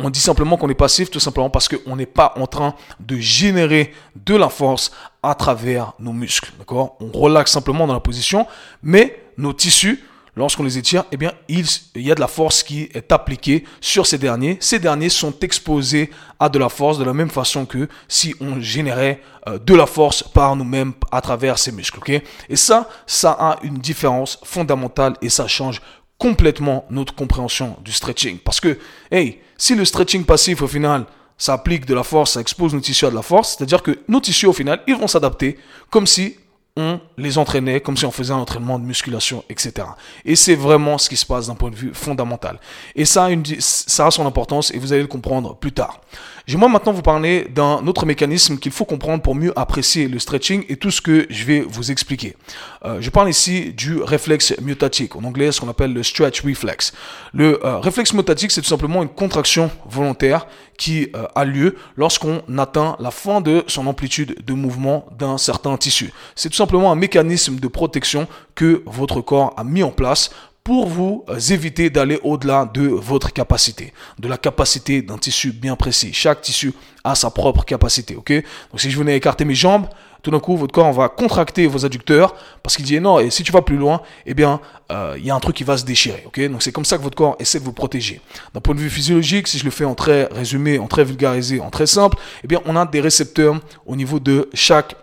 on 0.00 0.10
dit 0.10 0.20
simplement 0.20 0.56
qu'on 0.56 0.68
est 0.68 0.74
passif 0.74 1.10
tout 1.12 1.20
simplement 1.20 1.50
parce 1.50 1.68
qu'on 1.68 1.94
n'est 1.94 2.06
pas 2.06 2.34
en 2.36 2.48
train 2.48 2.74
de 2.98 3.16
générer 3.18 3.92
de 4.16 4.34
la 4.34 4.48
force 4.48 4.90
à 5.22 5.36
travers 5.36 5.92
nos 6.00 6.12
muscles. 6.12 6.50
D'accord? 6.58 6.96
On 6.98 7.16
relaxe 7.16 7.52
simplement 7.52 7.86
dans 7.86 7.94
la 7.94 8.00
position, 8.00 8.48
mais 8.82 9.22
nos 9.38 9.52
tissus 9.52 10.02
lorsqu'on 10.36 10.62
les 10.62 10.78
étire, 10.78 11.04
eh 11.12 11.16
bien, 11.16 11.32
il, 11.48 11.66
y 11.96 12.10
a 12.10 12.14
de 12.14 12.20
la 12.20 12.26
force 12.26 12.62
qui 12.62 12.88
est 12.94 13.12
appliquée 13.12 13.64
sur 13.80 14.06
ces 14.06 14.18
derniers. 14.18 14.56
Ces 14.60 14.78
derniers 14.78 15.08
sont 15.08 15.34
exposés 15.40 16.10
à 16.38 16.48
de 16.48 16.58
la 16.58 16.68
force 16.68 16.98
de 16.98 17.04
la 17.04 17.12
même 17.12 17.30
façon 17.30 17.66
que 17.66 17.88
si 18.08 18.34
on 18.40 18.60
générait 18.60 19.20
euh, 19.48 19.58
de 19.58 19.74
la 19.74 19.86
force 19.86 20.22
par 20.22 20.56
nous-mêmes 20.56 20.94
à 21.10 21.20
travers 21.20 21.58
ces 21.58 21.72
muscles. 21.72 22.00
et 22.48 22.56
ça, 22.56 22.88
ça 23.06 23.32
a 23.32 23.58
une 23.62 23.78
différence 23.78 24.38
fondamentale 24.44 25.14
et 25.20 25.28
ça 25.28 25.46
change 25.46 25.80
complètement 26.18 26.86
notre 26.88 27.14
compréhension 27.14 27.76
du 27.84 27.90
stretching. 27.90 28.38
Parce 28.38 28.60
que, 28.60 28.78
hey, 29.10 29.40
si 29.58 29.74
le 29.74 29.84
stretching 29.84 30.24
passif 30.24 30.62
au 30.62 30.68
final, 30.68 31.04
ça 31.36 31.54
applique 31.54 31.86
de 31.86 31.94
la 31.94 32.04
force, 32.04 32.32
ça 32.32 32.40
expose 32.40 32.72
nos 32.72 32.80
tissus 32.80 33.06
à 33.06 33.10
de 33.10 33.16
la 33.16 33.22
force, 33.22 33.56
c'est-à-dire 33.56 33.82
que 33.82 33.98
nos 34.06 34.20
tissus 34.20 34.46
au 34.46 34.52
final, 34.52 34.80
ils 34.86 34.94
vont 34.94 35.08
s'adapter 35.08 35.58
comme 35.90 36.06
si 36.06 36.36
on 36.76 37.00
les 37.18 37.36
entraînait 37.36 37.80
comme 37.80 37.96
si 37.96 38.06
on 38.06 38.10
faisait 38.10 38.32
un 38.32 38.38
entraînement 38.38 38.78
de 38.78 38.84
musculation, 38.84 39.44
etc. 39.50 39.86
Et 40.24 40.36
c'est 40.36 40.54
vraiment 40.54 40.96
ce 40.96 41.08
qui 41.08 41.16
se 41.16 41.26
passe 41.26 41.48
d'un 41.48 41.54
point 41.54 41.70
de 41.70 41.76
vue 41.76 41.92
fondamental. 41.92 42.58
Et 42.94 43.04
ça 43.04 43.24
a, 43.24 43.30
une, 43.30 43.44
ça 43.58 44.06
a 44.06 44.10
son 44.10 44.26
importance 44.26 44.72
et 44.72 44.78
vous 44.78 44.92
allez 44.92 45.02
le 45.02 45.08
comprendre 45.08 45.54
plus 45.54 45.72
tard. 45.72 46.00
J'aimerais 46.46 46.68
maintenant 46.68 46.92
vous 46.92 47.02
parler 47.02 47.46
d'un 47.54 47.86
autre 47.86 48.04
mécanisme 48.04 48.58
qu'il 48.58 48.72
faut 48.72 48.84
comprendre 48.84 49.22
pour 49.22 49.34
mieux 49.34 49.56
apprécier 49.56 50.08
le 50.08 50.18
stretching 50.18 50.64
et 50.68 50.76
tout 50.76 50.90
ce 50.90 51.00
que 51.00 51.26
je 51.30 51.44
vais 51.44 51.60
vous 51.60 51.92
expliquer. 51.92 52.36
Euh, 52.84 53.00
je 53.00 53.10
parle 53.10 53.30
ici 53.30 53.72
du 53.72 54.02
réflexe 54.02 54.54
myotatique, 54.60 55.14
en 55.14 55.22
anglais 55.22 55.52
ce 55.52 55.60
qu'on 55.60 55.68
appelle 55.68 55.92
le 55.92 56.02
stretch 56.02 56.42
reflex. 56.42 56.92
Le 57.32 57.64
euh, 57.64 57.78
réflexe 57.78 58.12
myotatique, 58.12 58.50
c'est 58.50 58.60
tout 58.60 58.68
simplement 58.68 59.02
une 59.02 59.08
contraction 59.08 59.70
volontaire 59.86 60.46
qui 60.78 61.10
euh, 61.14 61.26
a 61.36 61.44
lieu 61.44 61.76
lorsqu'on 61.96 62.42
atteint 62.58 62.96
la 62.98 63.12
fin 63.12 63.40
de 63.40 63.62
son 63.68 63.86
amplitude 63.86 64.44
de 64.44 64.52
mouvement 64.52 65.06
d'un 65.16 65.38
certain 65.38 65.76
tissu. 65.76 66.12
C'est 66.34 66.48
tout 66.48 66.56
simplement 66.56 66.90
un 66.90 66.96
mécanisme 66.96 67.56
de 67.56 67.68
protection 67.68 68.26
que 68.56 68.82
votre 68.86 69.20
corps 69.20 69.54
a 69.56 69.62
mis 69.62 69.84
en 69.84 69.90
place 69.90 70.30
pour 70.64 70.86
vous 70.86 71.24
euh, 71.28 71.38
éviter 71.38 71.90
d'aller 71.90 72.20
au-delà 72.22 72.70
de 72.72 72.86
votre 72.86 73.32
capacité, 73.32 73.92
de 74.18 74.28
la 74.28 74.38
capacité 74.38 75.02
d'un 75.02 75.18
tissu 75.18 75.52
bien 75.52 75.76
précis. 75.76 76.12
Chaque 76.12 76.40
tissu 76.40 76.72
a 77.04 77.14
sa 77.14 77.30
propre 77.30 77.64
capacité, 77.64 78.14
ok? 78.14 78.32
Donc 78.32 78.80
si 78.80 78.90
je 78.90 78.98
venais 78.98 79.16
écarter 79.16 79.44
mes 79.44 79.54
jambes, 79.54 79.86
tout 80.22 80.30
d'un 80.30 80.38
coup, 80.38 80.56
votre 80.56 80.72
corps 80.72 80.92
va 80.92 81.08
contracter 81.08 81.66
vos 81.66 81.84
adducteurs 81.84 82.36
parce 82.62 82.76
qu'il 82.76 82.84
dit 82.84 83.00
non, 83.00 83.18
et 83.18 83.30
si 83.30 83.42
tu 83.42 83.50
vas 83.50 83.62
plus 83.62 83.76
loin, 83.76 84.02
eh 84.24 84.34
bien, 84.34 84.60
euh, 84.92 85.16
il 85.18 85.26
y 85.26 85.30
a 85.30 85.34
un 85.34 85.40
truc 85.40 85.56
qui 85.56 85.64
va 85.64 85.76
se 85.76 85.84
déchirer, 85.84 86.22
ok? 86.26 86.40
Donc 86.48 86.62
c'est 86.62 86.70
comme 86.70 86.84
ça 86.84 86.96
que 86.96 87.02
votre 87.02 87.16
corps 87.16 87.34
essaie 87.40 87.58
de 87.58 87.64
vous 87.64 87.72
protéger. 87.72 88.20
D'un 88.54 88.60
point 88.60 88.74
de 88.76 88.80
vue 88.80 88.90
physiologique, 88.90 89.48
si 89.48 89.58
je 89.58 89.64
le 89.64 89.72
fais 89.72 89.84
en 89.84 89.96
très 89.96 90.26
résumé, 90.26 90.78
en 90.78 90.86
très 90.86 91.02
vulgarisé, 91.02 91.60
en 91.60 91.70
très 91.70 91.86
simple, 91.86 92.16
eh 92.44 92.46
bien, 92.46 92.60
on 92.66 92.76
a 92.76 92.86
des 92.86 93.00
récepteurs 93.00 93.58
au 93.84 93.96
niveau 93.96 94.20
de 94.20 94.48
chaque 94.54 94.94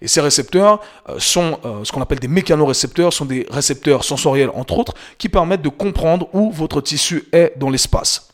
Et 0.00 0.08
ces 0.08 0.20
récepteurs 0.20 0.80
euh, 1.08 1.18
sont 1.18 1.58
euh, 1.64 1.84
ce 1.84 1.92
qu'on 1.92 2.02
appelle 2.02 2.18
des 2.18 2.28
mécanorécepteurs, 2.28 3.12
sont 3.12 3.24
des 3.24 3.46
récepteurs 3.50 4.04
sensoriels 4.04 4.50
entre 4.54 4.78
autres, 4.78 4.94
qui 5.18 5.28
permettent 5.28 5.62
de 5.62 5.68
comprendre 5.68 6.28
où 6.32 6.50
votre 6.52 6.80
tissu 6.80 7.24
est 7.32 7.52
dans 7.56 7.70
l'espace. 7.70 8.28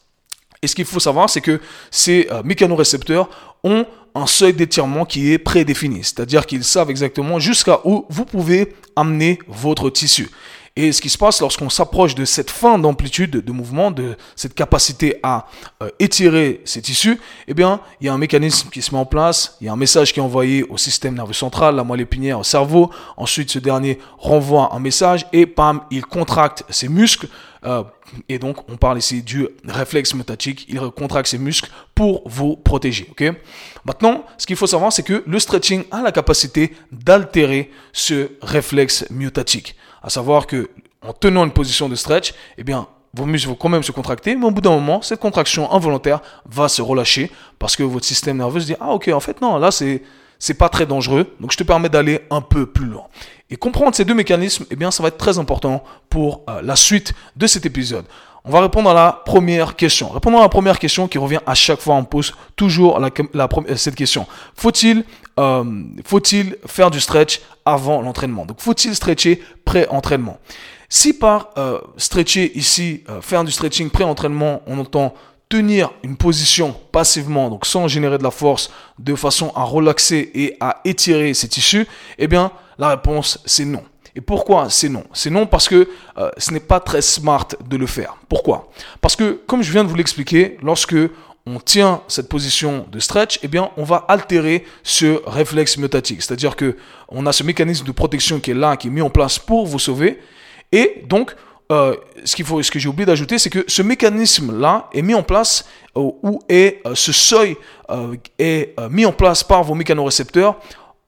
Et 0.62 0.66
ce 0.68 0.74
qu'il 0.74 0.84
faut 0.84 1.00
savoir, 1.00 1.28
c'est 1.28 1.40
que 1.40 1.60
ces 1.90 2.28
euh, 2.30 2.42
mécanorécepteurs 2.44 3.28
ont 3.64 3.86
un 4.14 4.26
seuil 4.26 4.52
d'étirement 4.52 5.04
qui 5.04 5.32
est 5.32 5.38
prédéfini, 5.38 6.04
c'est-à-dire 6.04 6.46
qu'ils 6.46 6.64
savent 6.64 6.90
exactement 6.90 7.38
jusqu'à 7.38 7.80
où 7.84 8.04
vous 8.10 8.24
pouvez 8.24 8.74
amener 8.94 9.38
votre 9.48 9.88
tissu. 9.90 10.30
Et 10.74 10.92
ce 10.92 11.02
qui 11.02 11.10
se 11.10 11.18
passe 11.18 11.42
lorsqu'on 11.42 11.68
s'approche 11.68 12.14
de 12.14 12.24
cette 12.24 12.50
fin 12.50 12.78
d'amplitude 12.78 13.30
de 13.30 13.52
mouvement, 13.52 13.90
de 13.90 14.16
cette 14.36 14.54
capacité 14.54 15.16
à 15.22 15.46
euh, 15.82 15.90
étirer 15.98 16.62
ces 16.64 16.80
tissus, 16.80 17.20
eh 17.46 17.52
bien, 17.52 17.80
il 18.00 18.06
y 18.06 18.08
a 18.08 18.14
un 18.14 18.18
mécanisme 18.18 18.70
qui 18.70 18.80
se 18.80 18.94
met 18.94 18.98
en 18.98 19.04
place, 19.04 19.58
il 19.60 19.66
y 19.66 19.68
a 19.68 19.72
un 19.74 19.76
message 19.76 20.14
qui 20.14 20.20
est 20.20 20.22
envoyé 20.22 20.62
au 20.62 20.78
système 20.78 21.14
nerveux 21.14 21.34
central, 21.34 21.76
la 21.76 21.84
moelle 21.84 22.00
épinière, 22.00 22.38
au 22.38 22.42
cerveau. 22.42 22.90
Ensuite, 23.18 23.50
ce 23.50 23.58
dernier 23.58 23.98
renvoie 24.16 24.74
un 24.74 24.78
message 24.78 25.26
et 25.34 25.44
pam, 25.44 25.82
il 25.90 26.06
contracte 26.06 26.64
ses 26.70 26.88
muscles. 26.88 27.28
Euh, 27.64 27.84
et 28.28 28.38
donc, 28.38 28.68
on 28.70 28.76
parle 28.76 28.98
ici 28.98 29.22
du 29.22 29.48
réflexe 29.66 30.14
myotatique. 30.14 30.66
Il 30.68 30.80
contracte 30.90 31.28
ses 31.28 31.38
muscles 31.38 31.70
pour 31.94 32.22
vous 32.26 32.56
protéger. 32.56 33.08
Maintenant, 33.84 34.24
ce 34.38 34.46
qu'il 34.46 34.56
faut 34.56 34.66
savoir, 34.66 34.92
c'est 34.92 35.02
que 35.02 35.22
le 35.26 35.38
stretching 35.38 35.84
a 35.90 36.02
la 36.02 36.12
capacité 36.12 36.74
d'altérer 36.90 37.70
ce 37.92 38.30
réflexe 38.42 39.06
myotatique. 39.10 39.76
À 40.02 40.10
savoir 40.10 40.46
que 40.46 40.70
en 41.02 41.12
tenant 41.12 41.44
une 41.44 41.52
position 41.52 41.88
de 41.88 41.94
stretch, 41.94 42.34
eh 42.58 42.64
bien, 42.64 42.86
vos 43.14 43.26
muscles 43.26 43.48
vont 43.48 43.54
quand 43.54 43.68
même 43.68 43.82
se 43.82 43.92
contracter, 43.92 44.36
mais 44.36 44.46
au 44.46 44.50
bout 44.50 44.60
d'un 44.60 44.70
moment, 44.70 45.02
cette 45.02 45.20
contraction 45.20 45.72
involontaire 45.72 46.20
va 46.46 46.68
se 46.68 46.80
relâcher 46.80 47.30
parce 47.58 47.76
que 47.76 47.82
votre 47.82 48.06
système 48.06 48.38
nerveux 48.38 48.60
se 48.60 48.66
dit 48.66 48.76
ah 48.80 48.92
ok 48.92 49.08
en 49.08 49.20
fait 49.20 49.40
non 49.42 49.58
là 49.58 49.70
c'est 49.70 50.02
c'est 50.38 50.54
pas 50.54 50.68
très 50.68 50.86
dangereux, 50.86 51.36
donc 51.38 51.52
je 51.52 51.56
te 51.56 51.62
permets 51.62 51.88
d'aller 51.88 52.22
un 52.30 52.40
peu 52.40 52.66
plus 52.66 52.86
loin. 52.86 53.04
Et 53.52 53.56
comprendre 53.56 53.94
ces 53.94 54.06
deux 54.06 54.14
mécanismes, 54.14 54.64
eh 54.70 54.76
bien 54.76 54.90
ça 54.90 55.02
va 55.02 55.10
être 55.10 55.18
très 55.18 55.38
important 55.38 55.84
pour 56.08 56.40
euh, 56.48 56.62
la 56.62 56.74
suite 56.74 57.12
de 57.36 57.46
cet 57.46 57.66
épisode. 57.66 58.06
On 58.46 58.50
va 58.50 58.62
répondre 58.62 58.88
à 58.88 58.94
la 58.94 59.12
première 59.12 59.76
question. 59.76 60.08
Répondons 60.08 60.38
à 60.38 60.40
la 60.40 60.48
première 60.48 60.78
question 60.78 61.06
qui 61.06 61.18
revient 61.18 61.40
à 61.44 61.54
chaque 61.54 61.78
fois, 61.78 61.96
on 61.96 62.04
pose 62.04 62.32
toujours 62.56 62.98
euh, 62.98 63.76
cette 63.76 63.94
question. 63.94 64.26
Faut-il 64.56 65.04
euh, 65.38 65.64
faut-il 66.02 66.56
faire 66.66 66.90
du 66.90 66.98
stretch 66.98 67.42
avant 67.66 68.00
l'entraînement? 68.00 68.46
Donc 68.46 68.58
faut-il 68.58 68.94
stretcher 68.94 69.42
pré-entraînement? 69.66 70.38
Si 70.88 71.12
par 71.12 71.50
stretcher 71.96 72.52
ici, 72.54 73.02
faire 73.22 73.44
du 73.44 73.50
stretching 73.50 73.88
pré-entraînement, 73.88 74.60
on 74.66 74.78
entend 74.78 75.14
tenir 75.52 75.90
une 76.02 76.16
position 76.16 76.74
passivement, 76.92 77.50
donc 77.50 77.66
sans 77.66 77.86
générer 77.86 78.16
de 78.16 78.22
la 78.22 78.30
force, 78.30 78.70
de 78.98 79.14
façon 79.14 79.52
à 79.54 79.64
relaxer 79.64 80.30
et 80.34 80.56
à 80.60 80.80
étirer 80.86 81.34
ses 81.34 81.46
tissus, 81.46 81.86
eh 82.16 82.26
bien 82.26 82.52
la 82.78 82.88
réponse 82.88 83.38
c'est 83.44 83.66
non. 83.66 83.82
Et 84.16 84.22
pourquoi 84.22 84.70
c'est 84.70 84.88
non? 84.88 85.04
C'est 85.12 85.28
non 85.28 85.44
parce 85.44 85.68
que 85.68 85.90
euh, 86.16 86.30
ce 86.38 86.52
n'est 86.52 86.66
pas 86.72 86.80
très 86.80 87.02
smart 87.02 87.48
de 87.68 87.76
le 87.76 87.86
faire. 87.86 88.16
Pourquoi? 88.30 88.70
Parce 89.02 89.14
que, 89.14 89.42
comme 89.46 89.62
je 89.62 89.70
viens 89.72 89.84
de 89.84 89.90
vous 89.90 89.94
l'expliquer, 89.94 90.56
lorsque 90.62 90.96
on 91.44 91.60
tient 91.60 92.00
cette 92.08 92.30
position 92.30 92.86
de 92.90 92.98
stretch, 92.98 93.38
eh 93.42 93.48
bien, 93.48 93.70
on 93.76 93.84
va 93.84 94.06
altérer 94.08 94.64
ce 94.82 95.20
réflexe 95.26 95.76
myotatique. 95.76 96.22
C'est-à-dire 96.22 96.56
que 96.56 96.76
on 97.08 97.26
a 97.26 97.32
ce 97.32 97.42
mécanisme 97.42 97.84
de 97.84 97.92
protection 97.92 98.40
qui 98.40 98.52
est 98.52 98.54
là, 98.54 98.78
qui 98.78 98.88
est 98.88 98.90
mis 98.90 99.02
en 99.02 99.10
place 99.10 99.38
pour 99.38 99.66
vous 99.66 99.78
sauver. 99.78 100.18
Et 100.72 101.02
donc, 101.08 101.34
euh, 101.72 101.96
ce, 102.24 102.36
qu'il 102.36 102.44
faut, 102.44 102.62
ce 102.62 102.70
que 102.70 102.78
j'ai 102.78 102.88
oublié 102.88 103.06
d'ajouter, 103.06 103.38
c'est 103.38 103.50
que 103.50 103.64
ce 103.66 103.82
mécanisme-là 103.82 104.88
est 104.92 105.02
mis 105.02 105.14
en 105.14 105.22
place, 105.22 105.64
euh, 105.96 106.10
ou 106.22 106.40
est 106.48 106.82
ce 106.94 107.12
seuil 107.12 107.56
est 108.38 108.74
mis 108.90 109.04
en 109.04 109.12
place 109.12 109.44
par 109.44 109.62
vos 109.62 109.74
mécanorécepteurs 109.74 110.56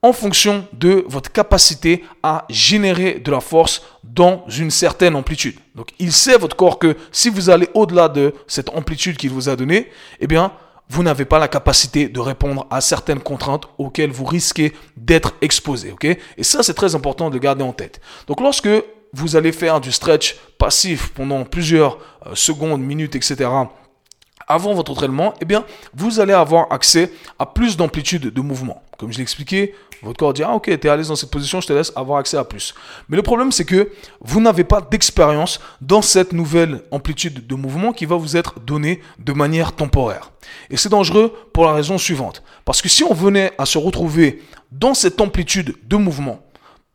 en 0.05 0.13
fonction 0.13 0.67
de 0.73 1.03
votre 1.07 1.31
capacité 1.31 2.03
à 2.21 2.45
générer 2.47 3.15
de 3.15 3.31
la 3.31 3.39
force 3.39 3.81
dans 4.03 4.45
une 4.55 4.69
certaine 4.69 5.15
amplitude. 5.15 5.55
Donc 5.73 5.87
il 5.97 6.11
sait 6.11 6.37
votre 6.37 6.55
corps 6.55 6.77
que 6.77 6.95
si 7.11 7.29
vous 7.29 7.49
allez 7.49 7.69
au-delà 7.73 8.07
de 8.07 8.35
cette 8.45 8.69
amplitude 8.69 9.17
qu'il 9.17 9.31
vous 9.31 9.49
a 9.49 9.55
donnée, 9.55 9.89
eh 10.19 10.27
bien 10.27 10.51
vous 10.89 11.01
n'avez 11.01 11.25
pas 11.25 11.39
la 11.39 11.47
capacité 11.47 12.07
de 12.07 12.19
répondre 12.19 12.67
à 12.69 12.81
certaines 12.81 13.19
contraintes 13.19 13.63
auxquelles 13.79 14.11
vous 14.11 14.25
risquez 14.25 14.73
d'être 14.95 15.33
exposé. 15.41 15.91
ok? 15.91 16.05
Et 16.05 16.43
ça, 16.43 16.61
c'est 16.61 16.75
très 16.75 16.93
important 16.93 17.29
de 17.29 17.33
le 17.33 17.39
garder 17.39 17.63
en 17.63 17.73
tête. 17.73 17.99
Donc 18.27 18.41
lorsque 18.41 18.69
vous 19.15 19.35
allez 19.35 19.51
faire 19.51 19.79
du 19.81 19.91
stretch 19.91 20.35
passif 20.57 21.09
pendant 21.09 21.43
plusieurs 21.45 21.97
euh, 22.27 22.35
secondes, 22.35 22.81
minutes, 22.81 23.15
etc., 23.15 23.49
avant 24.47 24.75
votre 24.75 24.91
entraînement, 24.91 25.33
eh 25.41 25.45
bien, 25.45 25.65
vous 25.95 26.19
allez 26.19 26.33
avoir 26.33 26.71
accès 26.71 27.11
à 27.39 27.47
plus 27.47 27.77
d'amplitude 27.77 28.31
de 28.31 28.41
mouvement. 28.41 28.83
Comme 28.99 29.11
je 29.11 29.17
l'ai 29.17 29.23
expliqué, 29.23 29.73
votre 30.03 30.19
corps 30.19 30.33
dit 30.33 30.43
Ah, 30.43 30.51
ok, 30.51 30.65
tu 30.65 30.87
es 30.87 30.89
à 30.89 30.95
l'aise 30.95 31.07
dans 31.07 31.15
cette 31.15 31.31
position, 31.31 31.61
je 31.61 31.67
te 31.67 31.73
laisse 31.73 31.91
avoir 31.95 32.19
accès 32.19 32.37
à 32.37 32.43
plus. 32.43 32.75
Mais 33.09 33.17
le 33.17 33.23
problème, 33.23 33.51
c'est 33.51 33.65
que 33.65 33.89
vous 34.21 34.39
n'avez 34.39 34.63
pas 34.63 34.81
d'expérience 34.81 35.59
dans 35.81 36.03
cette 36.03 36.31
nouvelle 36.31 36.83
amplitude 36.91 37.47
de 37.47 37.55
mouvement 37.55 37.91
qui 37.91 38.05
va 38.05 38.17
vous 38.17 38.37
être 38.37 38.59
donnée 38.59 39.01
de 39.17 39.33
manière 39.33 39.71
temporaire. 39.71 40.31
Et 40.69 40.77
c'est 40.77 40.89
dangereux 40.89 41.33
pour 41.51 41.65
la 41.65 41.73
raison 41.73 41.97
suivante. 41.97 42.43
Parce 42.65 42.83
que 42.83 42.89
si 42.89 43.03
on 43.03 43.13
venait 43.13 43.51
à 43.57 43.65
se 43.65 43.79
retrouver 43.79 44.43
dans 44.71 44.93
cette 44.93 45.19
amplitude 45.21 45.75
de 45.87 45.95
mouvement, 45.95 46.45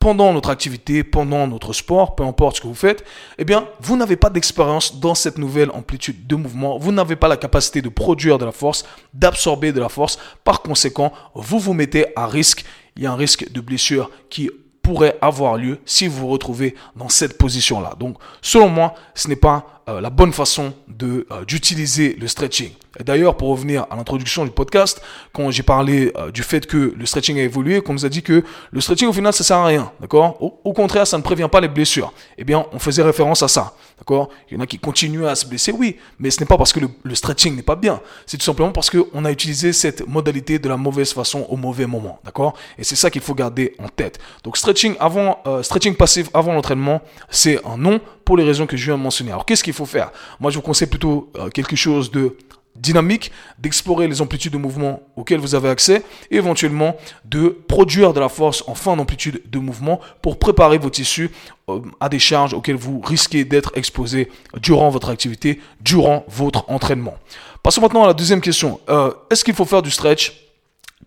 pendant 0.01 0.33
notre 0.33 0.49
activité, 0.49 1.03
pendant 1.03 1.45
notre 1.45 1.73
sport, 1.73 2.15
peu 2.15 2.23
importe 2.23 2.55
ce 2.55 2.61
que 2.61 2.67
vous 2.67 2.73
faites, 2.73 3.05
eh 3.37 3.45
bien, 3.45 3.67
vous 3.79 3.95
n'avez 3.95 4.15
pas 4.15 4.31
d'expérience 4.31 4.99
dans 4.99 5.13
cette 5.13 5.37
nouvelle 5.37 5.69
amplitude 5.69 6.25
de 6.25 6.35
mouvement. 6.35 6.79
Vous 6.79 6.91
n'avez 6.91 7.15
pas 7.15 7.27
la 7.27 7.37
capacité 7.37 7.83
de 7.83 7.87
produire 7.87 8.39
de 8.39 8.45
la 8.45 8.51
force, 8.51 8.83
d'absorber 9.13 9.71
de 9.71 9.79
la 9.79 9.89
force. 9.89 10.17
Par 10.43 10.63
conséquent, 10.63 11.13
vous 11.35 11.59
vous 11.59 11.73
mettez 11.73 12.07
à 12.15 12.25
risque. 12.25 12.65
Il 12.97 13.03
y 13.03 13.05
a 13.05 13.11
un 13.11 13.15
risque 13.15 13.51
de 13.51 13.61
blessure 13.61 14.09
qui 14.31 14.49
pourrait 14.81 15.19
avoir 15.21 15.55
lieu 15.55 15.77
si 15.85 16.07
vous 16.07 16.21
vous 16.21 16.29
retrouvez 16.29 16.73
dans 16.95 17.09
cette 17.09 17.37
position-là. 17.37 17.93
Donc, 17.99 18.17
selon 18.41 18.69
moi, 18.69 18.95
ce 19.13 19.27
n'est 19.27 19.35
pas 19.35 19.80
euh, 19.89 19.99
la 19.99 20.11
bonne 20.11 20.31
façon 20.31 20.73
de 20.87 21.25
euh, 21.31 21.43
d'utiliser 21.45 22.15
le 22.19 22.27
stretching. 22.27 22.71
Et 22.99 23.03
d'ailleurs, 23.03 23.35
pour 23.35 23.49
revenir 23.49 23.87
à 23.89 23.95
l'introduction 23.95 24.45
du 24.45 24.51
podcast, 24.51 25.01
quand 25.33 25.49
j'ai 25.49 25.63
parlé 25.63 26.11
euh, 26.17 26.29
du 26.29 26.43
fait 26.43 26.67
que 26.67 26.93
le 26.95 27.05
stretching 27.05 27.39
a 27.39 27.41
évolué, 27.41 27.81
qu'on 27.81 27.93
nous 27.93 28.05
a 28.05 28.09
dit 28.09 28.21
que 28.21 28.43
le 28.71 28.81
stretching 28.81 29.07
au 29.07 29.13
final 29.13 29.33
ça 29.33 29.43
sert 29.43 29.57
à 29.57 29.65
rien, 29.65 29.91
d'accord? 29.99 30.37
Au, 30.39 30.73
contraire, 30.73 31.07
ça 31.07 31.17
ne 31.17 31.23
prévient 31.23 31.47
pas 31.51 31.61
les 31.61 31.67
blessures. 31.67 32.13
Eh 32.37 32.43
bien, 32.43 32.65
on 32.71 32.77
faisait 32.79 33.01
référence 33.01 33.41
à 33.41 33.47
ça, 33.47 33.73
d'accord? 33.97 34.29
Il 34.49 34.55
y 34.55 34.57
en 34.57 34.59
a 34.59 34.67
qui 34.67 34.77
continuent 34.77 35.25
à 35.25 35.33
se 35.35 35.47
blesser, 35.47 35.71
oui, 35.71 35.97
mais 36.19 36.29
ce 36.29 36.39
n'est 36.41 36.45
pas 36.45 36.57
parce 36.57 36.73
que 36.73 36.79
le, 36.79 37.15
stretching 37.15 37.55
n'est 37.55 37.63
pas 37.63 37.75
bien, 37.75 38.01
c'est 38.27 38.37
tout 38.37 38.45
simplement 38.45 38.71
parce 38.71 38.91
qu'on 38.91 39.25
a 39.25 39.31
utilisé 39.31 39.73
cette 39.73 40.07
modalité 40.07 40.59
de 40.59 40.69
la 40.69 40.77
mauvaise 40.77 41.11
façon 41.11 41.47
au 41.49 41.57
mauvais 41.57 41.87
moment, 41.87 42.19
d'accord? 42.23 42.53
Et 42.77 42.83
c'est 42.83 42.95
ça 42.95 43.09
qu'il 43.09 43.21
faut 43.21 43.33
garder 43.33 43.73
en 43.79 43.87
tête. 43.87 44.19
Donc 44.43 44.57
stretching 44.57 44.95
avant, 44.99 45.39
stretching 45.63 45.95
passif 45.95 46.29
avant 46.35 46.53
l'entraînement, 46.53 47.01
c'est 47.29 47.65
un 47.65 47.77
non 47.77 47.99
pour 48.31 48.37
les 48.37 48.45
raisons 48.45 48.65
que 48.65 48.77
je 48.77 48.85
viens 48.85 48.97
de 48.97 49.03
mentionner. 49.03 49.31
Alors 49.31 49.45
qu'est-ce 49.45 49.61
qu'il 49.61 49.73
faut 49.73 49.85
faire? 49.85 50.09
Moi, 50.39 50.51
je 50.51 50.55
vous 50.55 50.61
conseille 50.61 50.87
plutôt 50.87 51.29
euh, 51.35 51.49
quelque 51.49 51.75
chose 51.75 52.11
de 52.11 52.37
dynamique, 52.77 53.29
d'explorer 53.59 54.07
les 54.07 54.21
amplitudes 54.21 54.53
de 54.53 54.57
mouvement 54.57 55.01
auxquelles 55.17 55.41
vous 55.41 55.53
avez 55.53 55.67
accès 55.67 56.01
et 56.29 56.37
éventuellement 56.37 56.95
de 57.25 57.49
produire 57.67 58.13
de 58.13 58.21
la 58.21 58.29
force 58.29 58.63
en 58.67 58.73
fin 58.73 58.95
d'amplitude 58.95 59.41
de 59.51 59.59
mouvement 59.59 59.99
pour 60.21 60.39
préparer 60.39 60.77
vos 60.77 60.89
tissus 60.89 61.29
euh, 61.67 61.81
à 61.99 62.07
des 62.07 62.19
charges 62.19 62.53
auxquelles 62.53 62.77
vous 62.77 63.01
risquez 63.01 63.43
d'être 63.43 63.73
exposé 63.75 64.31
durant 64.61 64.89
votre 64.91 65.09
activité, 65.09 65.59
durant 65.81 66.23
votre 66.29 66.63
entraînement. 66.69 67.15
Passons 67.63 67.81
maintenant 67.81 68.05
à 68.05 68.07
la 68.07 68.13
deuxième 68.13 68.39
question. 68.39 68.79
Euh, 68.87 69.11
est-ce 69.29 69.43
qu'il 69.43 69.55
faut 69.55 69.65
faire 69.65 69.81
du 69.81 69.91
stretch? 69.91 70.31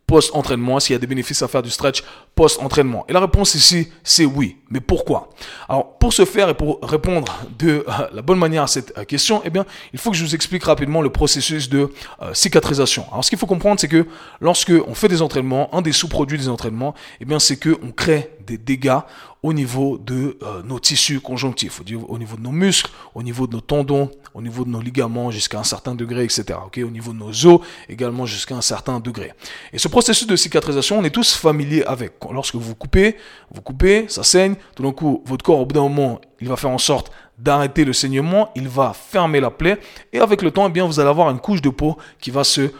Post-entraînement, 0.06 0.80
s'il 0.80 0.92
y 0.92 0.96
a 0.96 0.99
des 0.99 1.06
bénéfices 1.06 1.42
à 1.42 1.49
faire 1.49 1.62
du 1.62 1.70
stretch 1.70 2.04
post-entraînement 2.34 3.04
Et 3.08 3.12
la 3.12 3.20
réponse 3.20 3.54
ici, 3.54 3.88
c'est 4.02 4.25
oui. 4.25 4.56
Mais 4.68 4.80
pourquoi? 4.80 5.30
Alors, 5.68 5.99
pour 5.99 6.12
ce 6.12 6.25
faire 6.25 6.49
et 6.49 6.54
pour 6.54 6.80
répondre 6.82 7.32
de 7.58 7.84
euh, 7.88 8.08
la 8.12 8.23
bonne 8.23 8.38
manière 8.38 8.64
à 8.64 8.66
cette 8.66 8.96
euh, 8.99 9.04
question, 9.04 9.40
eh 9.44 9.50
bien, 9.50 9.64
il 9.92 9.99
faut 9.99 10.11
que 10.11 10.16
je 10.16 10.25
vous 10.25 10.34
explique 10.34 10.64
rapidement 10.64 11.00
le 11.00 11.11
processus 11.11 11.68
de 11.68 11.90
euh, 12.23 12.34
cicatrisation. 12.34 13.06
Alors, 13.12 13.25
ce 13.25 13.30
qu'il 13.30 13.38
faut 13.38 13.46
comprendre, 13.46 13.80
c'est 13.80 13.88
que 13.88 14.06
lorsque 14.40 14.73
on 14.87 14.94
fait 14.94 15.08
des 15.08 15.23
entraînements, 15.23 15.75
un 15.75 15.80
des 15.80 15.92
sous-produits 15.92 16.38
des 16.38 16.49
entraînements, 16.49 16.94
eh 17.20 17.25
bien, 17.25 17.38
c'est 17.38 17.56
que 17.56 17.78
on 17.82 17.90
crée 17.90 18.30
des 18.46 18.58
dégâts 18.58 18.99
au 19.42 19.52
niveau 19.52 19.99
de 19.99 20.38
nos 20.64 20.78
tissus 20.78 21.20
conjonctifs, 21.20 21.82
au 22.08 22.18
niveau 22.18 22.37
de 22.37 22.42
nos 22.42 22.50
muscles, 22.50 22.90
au 23.14 23.23
niveau 23.23 23.46
de 23.46 23.52
nos 23.52 23.61
tendons, 23.61 24.11
au 24.34 24.42
niveau 24.42 24.64
de 24.64 24.70
nos 24.70 24.80
ligaments 24.80 25.30
jusqu'à 25.30 25.58
un 25.58 25.64
certain 25.64 25.94
degré, 25.94 26.25
etc. 26.25 26.58
Au 26.76 26.90
niveau 26.90 27.12
de 27.12 27.18
nos 27.18 27.46
os 27.46 27.61
également 27.88 28.26
jusqu'à 28.26 28.56
un 28.56 28.61
certain 28.61 29.00
degré. 29.00 29.32
Et 29.73 29.78
ce 29.78 29.88
processus 29.94 30.26
de 30.26 30.34
cicatrisation, 30.34 30.98
on 30.98 31.04
est 31.04 31.10
tous 31.10 31.36
familiers 31.36 31.84
avec. 31.84 32.14
Lorsque 32.32 32.56
vous 32.56 32.74
coupez, 32.74 33.16
vous 33.52 33.62
coupez, 33.62 34.06
ça 34.08 34.24
saigne, 34.24 34.56
tout 34.74 34.82
d'un 34.82 34.90
coup, 34.90 35.22
votre 35.24 35.44
corps, 35.44 35.60
au 35.60 35.66
bout 35.66 35.72
d'un 35.72 35.82
moment, 35.82 36.20
il 36.40 36.48
va 36.48 36.56
faire 36.56 36.70
en 36.70 36.78
sorte 36.78 37.12
d'arrêter 37.38 37.84
le 37.84 37.92
saignement, 37.92 38.50
il 38.56 38.66
va 38.66 38.92
fermer 38.92 39.38
la 39.38 39.52
plaie, 39.52 39.78
et 40.12 40.18
avec 40.18 40.42
le 40.42 40.50
temps, 40.50 40.66
eh 40.66 40.72
bien, 40.72 40.84
vous 40.84 40.98
allez 40.98 41.10
avoir 41.10 41.30
une 41.30 41.38
couche 41.38 41.62
de 41.62 41.68
peau 41.68 41.96
qui 42.20 42.32
va 42.32 42.42
se 42.42 42.72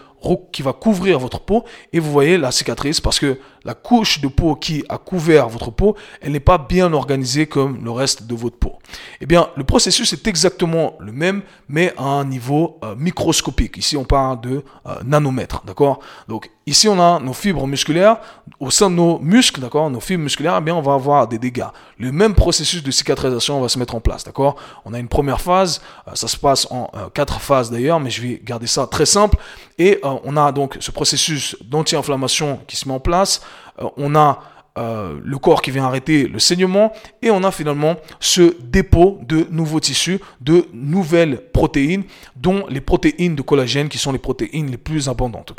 qui 0.53 0.63
va 0.63 0.73
couvrir 0.73 1.19
votre 1.19 1.41
peau 1.41 1.65
et 1.93 2.01
vous 2.01 2.11
voyez 2.11 2.39
la 2.39 2.51
cicatrice 2.51 3.01
parce 3.01 3.19
que 3.19 3.39
la 3.65 3.75
couche 3.75 4.21
de 4.21 4.29
peau 4.29 4.55
qui 4.55 4.85
a 4.89 4.99
couvert 4.99 5.49
votre 5.49 5.71
peau, 5.71 5.97
elle 6.21 6.33
n'est 6.33 6.41
pas 6.41 6.59
bien 6.59 6.93
organisée 6.93 7.47
comme 7.47 7.83
le 7.83 7.91
reste 7.91 8.25
de 8.27 8.35
votre 8.35 8.59
peau. 8.59 8.79
Eh 9.21 9.27
bien, 9.27 9.49
le 9.57 9.65
processus 9.65 10.13
est 10.13 10.27
exactement 10.27 10.95
le 11.01 11.13
même, 11.13 11.43
mais 11.69 11.95
à 11.97 12.05
un 12.05 12.25
niveau 12.25 12.79
euh, 12.85 12.95
microscopique. 12.95 13.77
Ici, 13.79 13.97
on 13.97 14.05
parle 14.05 14.41
de 14.43 14.63
euh, 14.87 14.95
nanomètres, 15.05 15.63
d'accord? 15.67 16.01
Donc, 16.29 16.51
ici, 16.67 16.89
on 16.89 17.01
a 17.01 17.19
nos 17.21 17.33
fibres 17.33 17.67
musculaires. 17.67 18.19
Au 18.61 18.71
sein 18.71 18.91
de 18.91 18.97
nos 18.97 19.19
muscles, 19.19 19.61
d'accord 19.61 19.89
Nos 19.91 20.01
fibres 20.01 20.25
musculaires, 20.25 20.57
eh 20.59 20.63
bien, 20.63 20.75
on 20.75 20.83
va 20.83 20.95
avoir 20.95 21.27
des 21.27 21.39
dégâts. 21.39 21.67
Le 21.99 22.13
même 22.13 22.35
processus 22.35 22.83
de 22.83 22.91
cicatrisation 22.91 23.61
va 23.61 23.69
se 23.69 23.79
mettre 23.79 23.95
en 23.95 24.01
place, 24.01 24.25
d'accord? 24.25 24.57
On 24.85 24.93
a 24.93 24.99
une 24.99 25.09
première 25.09 25.41
phase, 25.41 25.81
euh, 26.07 26.11
ça 26.15 26.29
se 26.29 26.37
passe 26.37 26.67
en 26.71 26.91
quatre 27.15 27.41
phases 27.41 27.71
d'ailleurs, 27.71 28.01
mais 28.01 28.11
je 28.11 28.21
vais 28.21 28.41
garder 28.45 28.67
ça 28.67 28.87
très 28.87 29.07
simple. 29.07 29.39
Et 29.79 30.01
on 30.25 30.37
a 30.37 30.53
donc 30.53 30.77
ce 30.81 30.91
processus 30.91 31.57
d'anti-inflammation 31.63 32.61
qui 32.67 32.77
se 32.77 32.89
met 32.89 32.95
en 32.95 33.01
place. 33.01 33.43
Euh, 33.81 33.89
on 33.97 34.15
a 34.15 34.41
euh, 34.77 35.21
le 35.23 35.39
corps 35.39 35.63
qui 35.63 35.71
vient 35.71 35.85
arrêter 35.85 36.27
le 36.27 36.41
saignement 36.41 36.93
et 37.23 37.31
on 37.31 37.45
a 37.45 37.53
finalement 37.53 37.95
ce 38.19 38.57
dépôt 38.61 39.21
de 39.23 39.47
nouveaux 39.53 39.79
tissus, 39.79 40.19
de 40.41 40.67
nouvelles 40.73 41.41
protéines, 41.53 42.03
dont 42.35 42.67
les 42.69 42.81
protéines 42.81 43.37
de 43.37 43.43
collagène 43.43 43.89
qui 43.89 43.99
sont 43.99 44.11
les 44.11 44.19
protéines 44.19 44.71
les 44.73 44.77
plus 44.77 45.09
abondantes. 45.09 45.53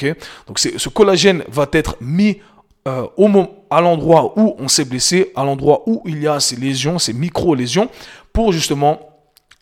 Donc 0.48 0.60
ce 0.60 0.90
collagène 0.90 1.46
va 1.48 1.66
être 1.72 1.96
mis 2.02 2.40
euh, 2.90 3.08
au 3.16 3.30
à 3.70 3.80
l'endroit 3.80 4.38
où 4.38 4.56
on 4.60 4.68
s'est 4.68 4.86
blessé, 4.86 5.32
à 5.36 5.46
l'endroit 5.46 5.84
où 5.88 6.02
il 6.06 6.22
y 6.22 6.28
a 6.28 6.42
ces 6.42 6.58
lésions, 6.58 7.00
ces 7.00 7.14
micro-lésions, 7.14 7.90
pour 8.34 8.52
justement 8.52 9.00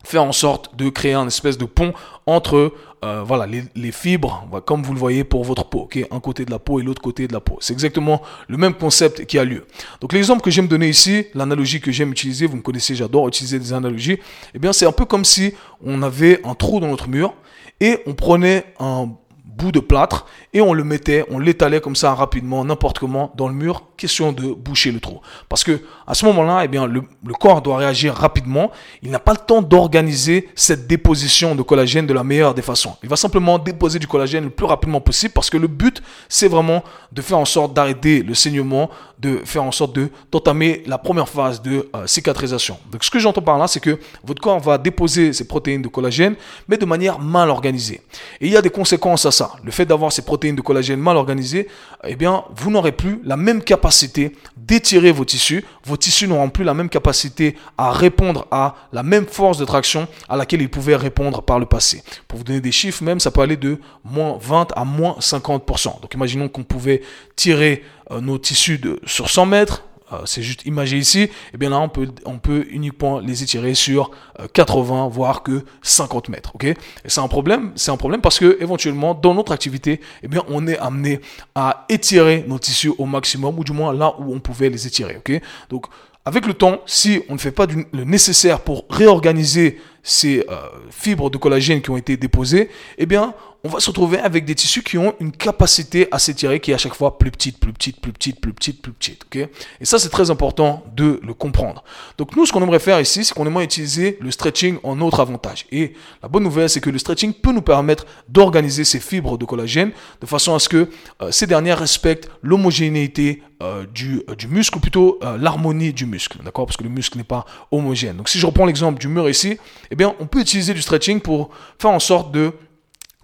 faire 0.04 0.24
en 0.24 0.32
sorte 0.32 0.76
de 0.76 0.90
créer 0.90 1.14
un 1.14 1.28
espèce 1.28 1.58
de 1.58 1.66
pont 1.66 1.94
entre 2.26 2.74
euh, 3.04 3.22
voilà 3.26 3.46
les, 3.48 3.92
fibres, 3.92 4.48
comme 4.66 4.82
vous 4.82 4.94
le 4.94 5.00
voyez 5.00 5.24
pour 5.26 5.44
votre 5.44 5.66
peau, 5.66 5.82
ok, 5.82 6.00
un 6.10 6.20
côté 6.22 6.46
de 6.46 6.52
la 6.52 6.60
peau 6.60 6.80
et 6.80 6.84
l'autre 6.84 7.02
côté 7.02 7.28
de 7.28 7.34
la 7.34 7.42
peau. 7.42 7.58
C'est 7.60 7.74
exactement 7.74 8.22
le 8.48 8.58
même 8.58 8.74
concept 8.74 9.26
qui 9.26 9.38
a 9.38 9.44
lieu. 9.44 9.66
Donc 10.00 10.14
l'exemple 10.14 10.42
que 10.42 10.50
j'aime 10.52 10.68
donner 10.68 10.88
ici, 10.88 11.26
l'analogie 11.34 11.82
que 11.82 11.92
j'aime 11.92 12.12
utiliser, 12.12 12.46
vous 12.46 12.58
me 12.58 12.62
connaissez, 12.62 12.96
j'adore 12.96 13.28
utiliser 13.28 13.60
des 13.60 13.74
analogies. 13.74 14.20
Eh 14.54 14.60
bien, 14.60 14.72
c'est 14.72 14.86
un 14.86 14.94
peu 14.94 15.04
comme 15.04 15.26
si 15.26 15.54
on 15.84 16.02
avait 16.02 16.40
un 16.46 16.56
trou 16.56 16.80
dans 16.80 16.88
notre 16.88 17.10
mur 17.10 17.34
et 17.82 18.00
on 18.06 18.14
prenait 18.14 18.66
un 18.80 19.10
bout 19.56 19.72
de 19.72 19.80
plâtre 19.80 20.26
et 20.54 20.62
on 20.62 20.74
le 20.74 20.84
mettait, 20.84 21.26
on 21.30 21.40
l'étalait 21.40 21.82
comme 21.82 21.96
ça 21.96 22.14
rapidement, 22.14 22.64
n'importe 22.66 23.00
comment 23.00 23.32
dans 23.36 23.48
le 23.48 23.54
mur, 23.54 23.84
question 23.98 24.32
de 24.32 24.54
boucher 24.54 24.92
le 24.92 25.00
trou. 25.00 25.22
Parce 25.50 25.64
que 25.64 25.82
à 26.08 26.14
ce 26.14 26.26
moment-là, 26.26 26.62
eh 26.64 26.68
bien, 26.68 26.86
le, 26.88 27.04
corps 27.40 27.62
doit 27.62 27.78
réagir 27.78 28.14
rapidement. 28.14 28.72
Il 29.02 29.12
n'a 29.12 29.20
pas 29.20 29.34
le 29.34 29.40
temps 29.40 29.62
d'organiser 29.62 30.50
cette 30.56 30.88
déposition 30.88 31.56
de 31.56 31.62
collagène 31.62 32.06
de 32.06 32.14
la 32.14 32.24
meilleure 32.24 32.54
des 32.54 32.62
façons. 32.62 32.96
Il 33.04 33.10
va 33.10 33.16
simplement 33.16 33.60
déposer 33.60 34.00
du 34.00 34.08
collagène 34.08 34.46
le 34.46 34.50
plus 34.50 34.66
rapidement 34.66 35.02
possible 35.02 35.34
parce 35.34 35.50
que 35.50 35.58
le 35.58 35.68
but, 35.68 36.02
c'est 36.30 36.48
vraiment 36.48 36.84
de 37.12 37.22
faire 37.22 37.38
en 37.38 37.46
sorte 37.46 37.74
d'arrêter 37.74 38.24
le 38.24 38.34
saignement, 38.34 38.90
de 39.24 39.40
faire 39.46 39.64
en 39.64 39.72
sorte 39.72 39.96
de 39.96 40.10
d'entamer 40.32 40.84
la 40.86 40.98
première 40.98 41.30
phase 41.30 41.62
de 41.62 41.90
euh, 41.96 42.06
cicatrisation. 42.06 42.78
Donc 42.92 43.04
ce 43.04 43.10
que 43.10 43.20
j'entends 43.20 43.42
par 43.42 43.58
là, 43.58 43.68
c'est 43.68 43.80
que 43.80 43.98
votre 44.24 44.42
corps 44.42 44.60
va 44.60 44.78
déposer 44.78 45.32
ces 45.32 45.48
protéines 45.48 45.82
de 45.82 45.88
collagène, 45.88 46.36
mais 46.68 46.78
de 46.78 46.86
manière 46.86 47.20
mal 47.20 47.50
organisée. 47.50 48.02
Et 48.42 48.48
il 48.48 48.52
y 48.52 48.58
a 48.58 48.62
des 48.62 48.70
conséquences 48.70 49.26
à 49.26 49.32
ça. 49.32 49.54
Le 49.64 49.72
fait 49.72 49.86
d'avoir 49.86 50.12
ces 50.12 50.24
protéines 50.24 50.58
de 50.58 50.62
collagène 50.62 51.00
mal 51.00 51.16
organisées, 51.16 51.68
eh 52.06 52.16
bien, 52.16 52.44
vous 52.56 52.70
n'aurez 52.70 52.92
plus 52.92 53.22
la 53.24 53.38
même 53.38 53.64
capacité 53.64 54.36
d'étirer 54.58 55.12
vos 55.12 55.26
tissus. 55.26 55.64
Vos 55.86 55.96
tissus 55.96 56.28
n'auront 56.28 56.50
plus 56.50 56.66
la 56.66 56.74
même 56.74 56.90
capacité 56.90 57.56
à 57.78 57.92
répondre 57.92 58.46
à 58.52 58.76
la 58.92 59.04
même 59.04 59.26
force 59.26 59.58
de 59.58 59.66
traction 59.66 60.08
à 60.28 60.36
laquelle 60.36 60.62
ils 60.62 60.70
pouvaient 60.70 60.98
répondre 60.98 61.42
par 61.42 61.60
le 61.60 61.66
passé. 61.66 62.04
Pour 62.28 62.40
vous 62.40 62.44
donner 62.44 62.62
des 62.62 62.72
chiffres, 62.74 63.04
même, 63.04 63.22
ça 63.22 63.32
peut 63.32 63.42
aller 63.42 63.58
de 63.58 63.80
moins 64.04 64.38
20 64.42 64.74
à 64.76 64.84
moins 64.84 65.16
50%. 65.20 66.02
Donc 66.02 66.14
imaginons 66.14 66.50
qu'on 66.50 66.64
pouvait 66.64 67.02
tirer 67.38 67.84
nos 68.22 68.38
tissus 68.38 68.78
de, 68.78 69.00
sur 69.06 69.30
100 69.30 69.46
mètres, 69.46 69.84
euh, 70.14 70.22
c'est 70.26 70.42
juste 70.42 70.66
imagé 70.66 70.98
ici, 70.98 71.22
et 71.22 71.32
eh 71.54 71.58
bien 71.58 71.70
là 71.70 71.80
on 71.80 71.90
peut, 71.90 72.08
on 72.26 72.38
peut 72.38 72.66
uniquement 72.70 73.20
les 73.20 73.44
étirer 73.44 73.74
sur 73.74 74.12
80 74.54 75.06
euh, 75.06 75.10
voire 75.10 75.44
que 75.44 75.64
50 75.82 76.30
mètres, 76.30 76.52
Et 76.64 76.76
c'est 77.08 77.22
un 77.22 77.28
problème, 77.28 77.72
c'est 77.76 77.92
un 77.92 77.98
problème 77.98 78.22
parce 78.22 78.40
que 78.40 78.58
éventuellement 78.62 79.14
dans 79.14 79.34
notre 79.34 79.52
activité, 79.52 80.02
eh 80.22 80.28
bien 80.28 80.44
on 80.50 80.68
est 80.68 80.78
amené 80.78 81.22
à 81.56 81.86
étirer 81.90 82.46
nos 82.48 82.60
tissus 82.60 82.92
au 82.98 83.06
maximum 83.06 83.58
ou 83.60 83.64
du 83.64 83.72
moins 83.72 83.94
là 83.94 84.16
où 84.20 84.34
on 84.34 84.40
pouvait 84.40 84.70
les 84.70 84.88
étirer, 84.88 85.22
Donc 85.70 85.86
avec 86.26 86.46
le 86.46 86.54
temps, 86.54 86.82
si 86.86 87.22
on 87.28 87.34
ne 87.34 87.38
fait 87.40 87.52
pas 87.52 87.66
le 87.66 88.04
nécessaire 88.06 88.62
pour 88.62 88.86
réorganiser 88.90 89.82
ces 90.04 90.46
fibres 90.90 91.30
de 91.30 91.38
collagène 91.38 91.82
qui 91.82 91.90
ont 91.90 91.98
été 91.98 92.16
déposées, 92.16 92.70
eh 92.98 93.06
bien, 93.06 93.34
on 93.66 93.70
va 93.70 93.80
se 93.80 93.90
retrouver 93.90 94.20
avec 94.20 94.44
des 94.44 94.56
tissus 94.56 94.84
qui 94.84 94.98
ont 94.98 95.16
une 95.22 95.32
capacité 95.32 96.10
à 96.12 96.20
s'étirer 96.20 96.60
qui 96.60 96.72
est 96.72 96.74
à 96.74 96.78
chaque 96.78 96.96
fois 96.96 97.18
plus 97.18 97.32
petite, 97.32 97.60
plus 97.60 97.72
petite, 97.72 98.02
plus 98.02 98.12
petite, 98.12 98.42
plus 98.42 98.54
petite, 98.54 98.82
plus 98.82 98.92
petite. 98.92 99.24
ok? 99.24 99.48
Et 99.80 99.86
ça, 99.86 100.00
c'est 100.00 100.10
très 100.10 100.30
important 100.30 100.84
de 100.94 101.22
le 101.24 101.34
comprendre. 101.34 101.82
Donc 102.18 102.36
nous, 102.36 102.46
ce 102.46 102.52
qu'on 102.52 102.62
aimerait 102.62 102.80
faire 102.80 103.00
ici, 103.00 103.24
c'est 103.24 103.34
qu'on 103.34 103.48
aimerait 103.48 103.64
utiliser 103.64 104.18
le 104.20 104.32
stretching 104.32 104.80
en 104.84 104.98
notre 104.98 105.22
avantage. 105.22 105.66
Et 105.72 105.94
la 106.22 106.28
bonne 106.28 106.44
nouvelle, 106.44 106.70
c'est 106.70 106.82
que 106.82 106.90
le 106.90 106.98
stretching 106.98 107.34
peut 107.34 107.54
nous 107.54 107.62
permettre 107.62 108.06
d'organiser 108.28 108.84
ces 108.84 109.00
fibres 109.00 109.38
de 109.38 109.46
collagène 109.46 109.92
de 110.20 110.26
façon 110.26 110.54
à 110.54 110.60
ce 110.60 110.68
que 110.68 110.90
euh, 111.22 111.32
ces 111.32 111.48
dernières 111.48 111.80
respectent 111.80 112.30
l'homogénéité 112.42 113.44
euh, 113.62 113.86
du, 113.86 114.24
euh, 114.30 114.36
du 114.36 114.50
muscle, 114.50 114.78
ou 114.78 114.82
plutôt 114.82 115.22
l'harmonie 115.40 115.94
du 115.94 116.06
muscle. 116.06 116.40
D'accord? 116.44 116.66
Parce 116.66 116.76
que 116.76 116.84
le 116.84 116.90
muscle 116.90 117.18
n'est 117.18 117.24
pas 117.24 117.46
homogène. 117.72 118.18
Donc 118.18 118.28
si 118.28 118.40
je 118.40 118.46
reprends 118.46 118.66
l'exemple 118.66 119.00
du 119.00 119.08
mur 119.08 119.30
ici, 119.30 119.58
eh 119.90 119.96
bien, 119.96 120.16
on 120.20 120.26
peut 120.26 120.42
utiliser 120.42 120.74
du 120.74 120.82
stretching 120.82 121.22
pour 121.22 121.50
faire 121.80 121.92
en 121.92 122.00
sorte 122.00 122.34
de 122.34 122.52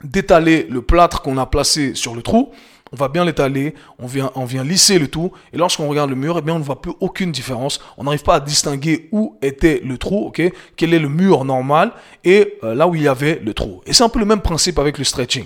d'étaler 0.03 0.68
le 0.70 0.82
plâtre 0.82 1.22
qu'on 1.22 1.38
a 1.38 1.46
placé 1.46 1.96
sur 1.96 2.15
le 2.15 2.22
trou. 2.22 2.51
On 2.91 2.96
va 2.96 3.08
bien 3.08 3.24
l'étaler, 3.24 3.75
on 4.00 4.08
vient, 4.08 4.32
on 4.34 4.46
vient 4.46 4.63
lisser 4.63 4.98
le 4.98 5.08
tout, 5.08 5.32
et 5.53 5.58
lorsqu'on 5.58 5.88
regarde 5.88 6.10
le 6.10 6.15
mur, 6.15 6.38
eh 6.39 6.41
bien, 6.41 6.56
on 6.56 6.60
ne 6.60 6.63
voit 6.63 6.82
plus 6.82 6.94
aucune 7.00 7.32
différence. 7.32 7.79
On 7.98 8.06
n'arrive 8.06 8.24
pas 8.24 8.36
à 8.36 8.39
distinguer 8.39 9.10
où 9.12 9.38
était 9.44 9.79
le 9.86 10.00
trou, 10.00 10.25
ok, 10.25 10.41
quel 10.75 10.96
est 10.96 11.00
le 11.00 11.10
mur 11.10 11.46
normal, 11.46 11.91
et 12.24 12.56
euh, 12.63 12.74
là 12.74 12.88
où 12.88 12.96
il 12.96 13.03
y 13.03 13.08
avait 13.08 13.39
le 13.44 13.53
trou. 13.53 13.82
Et 13.86 13.94
c'est 13.94 14.03
un 14.03 14.10
peu 14.10 14.20
le 14.20 14.25
même 14.25 14.41
principe 14.41 14.79
avec 14.79 14.98
le 14.98 15.03
stretching. 15.03 15.46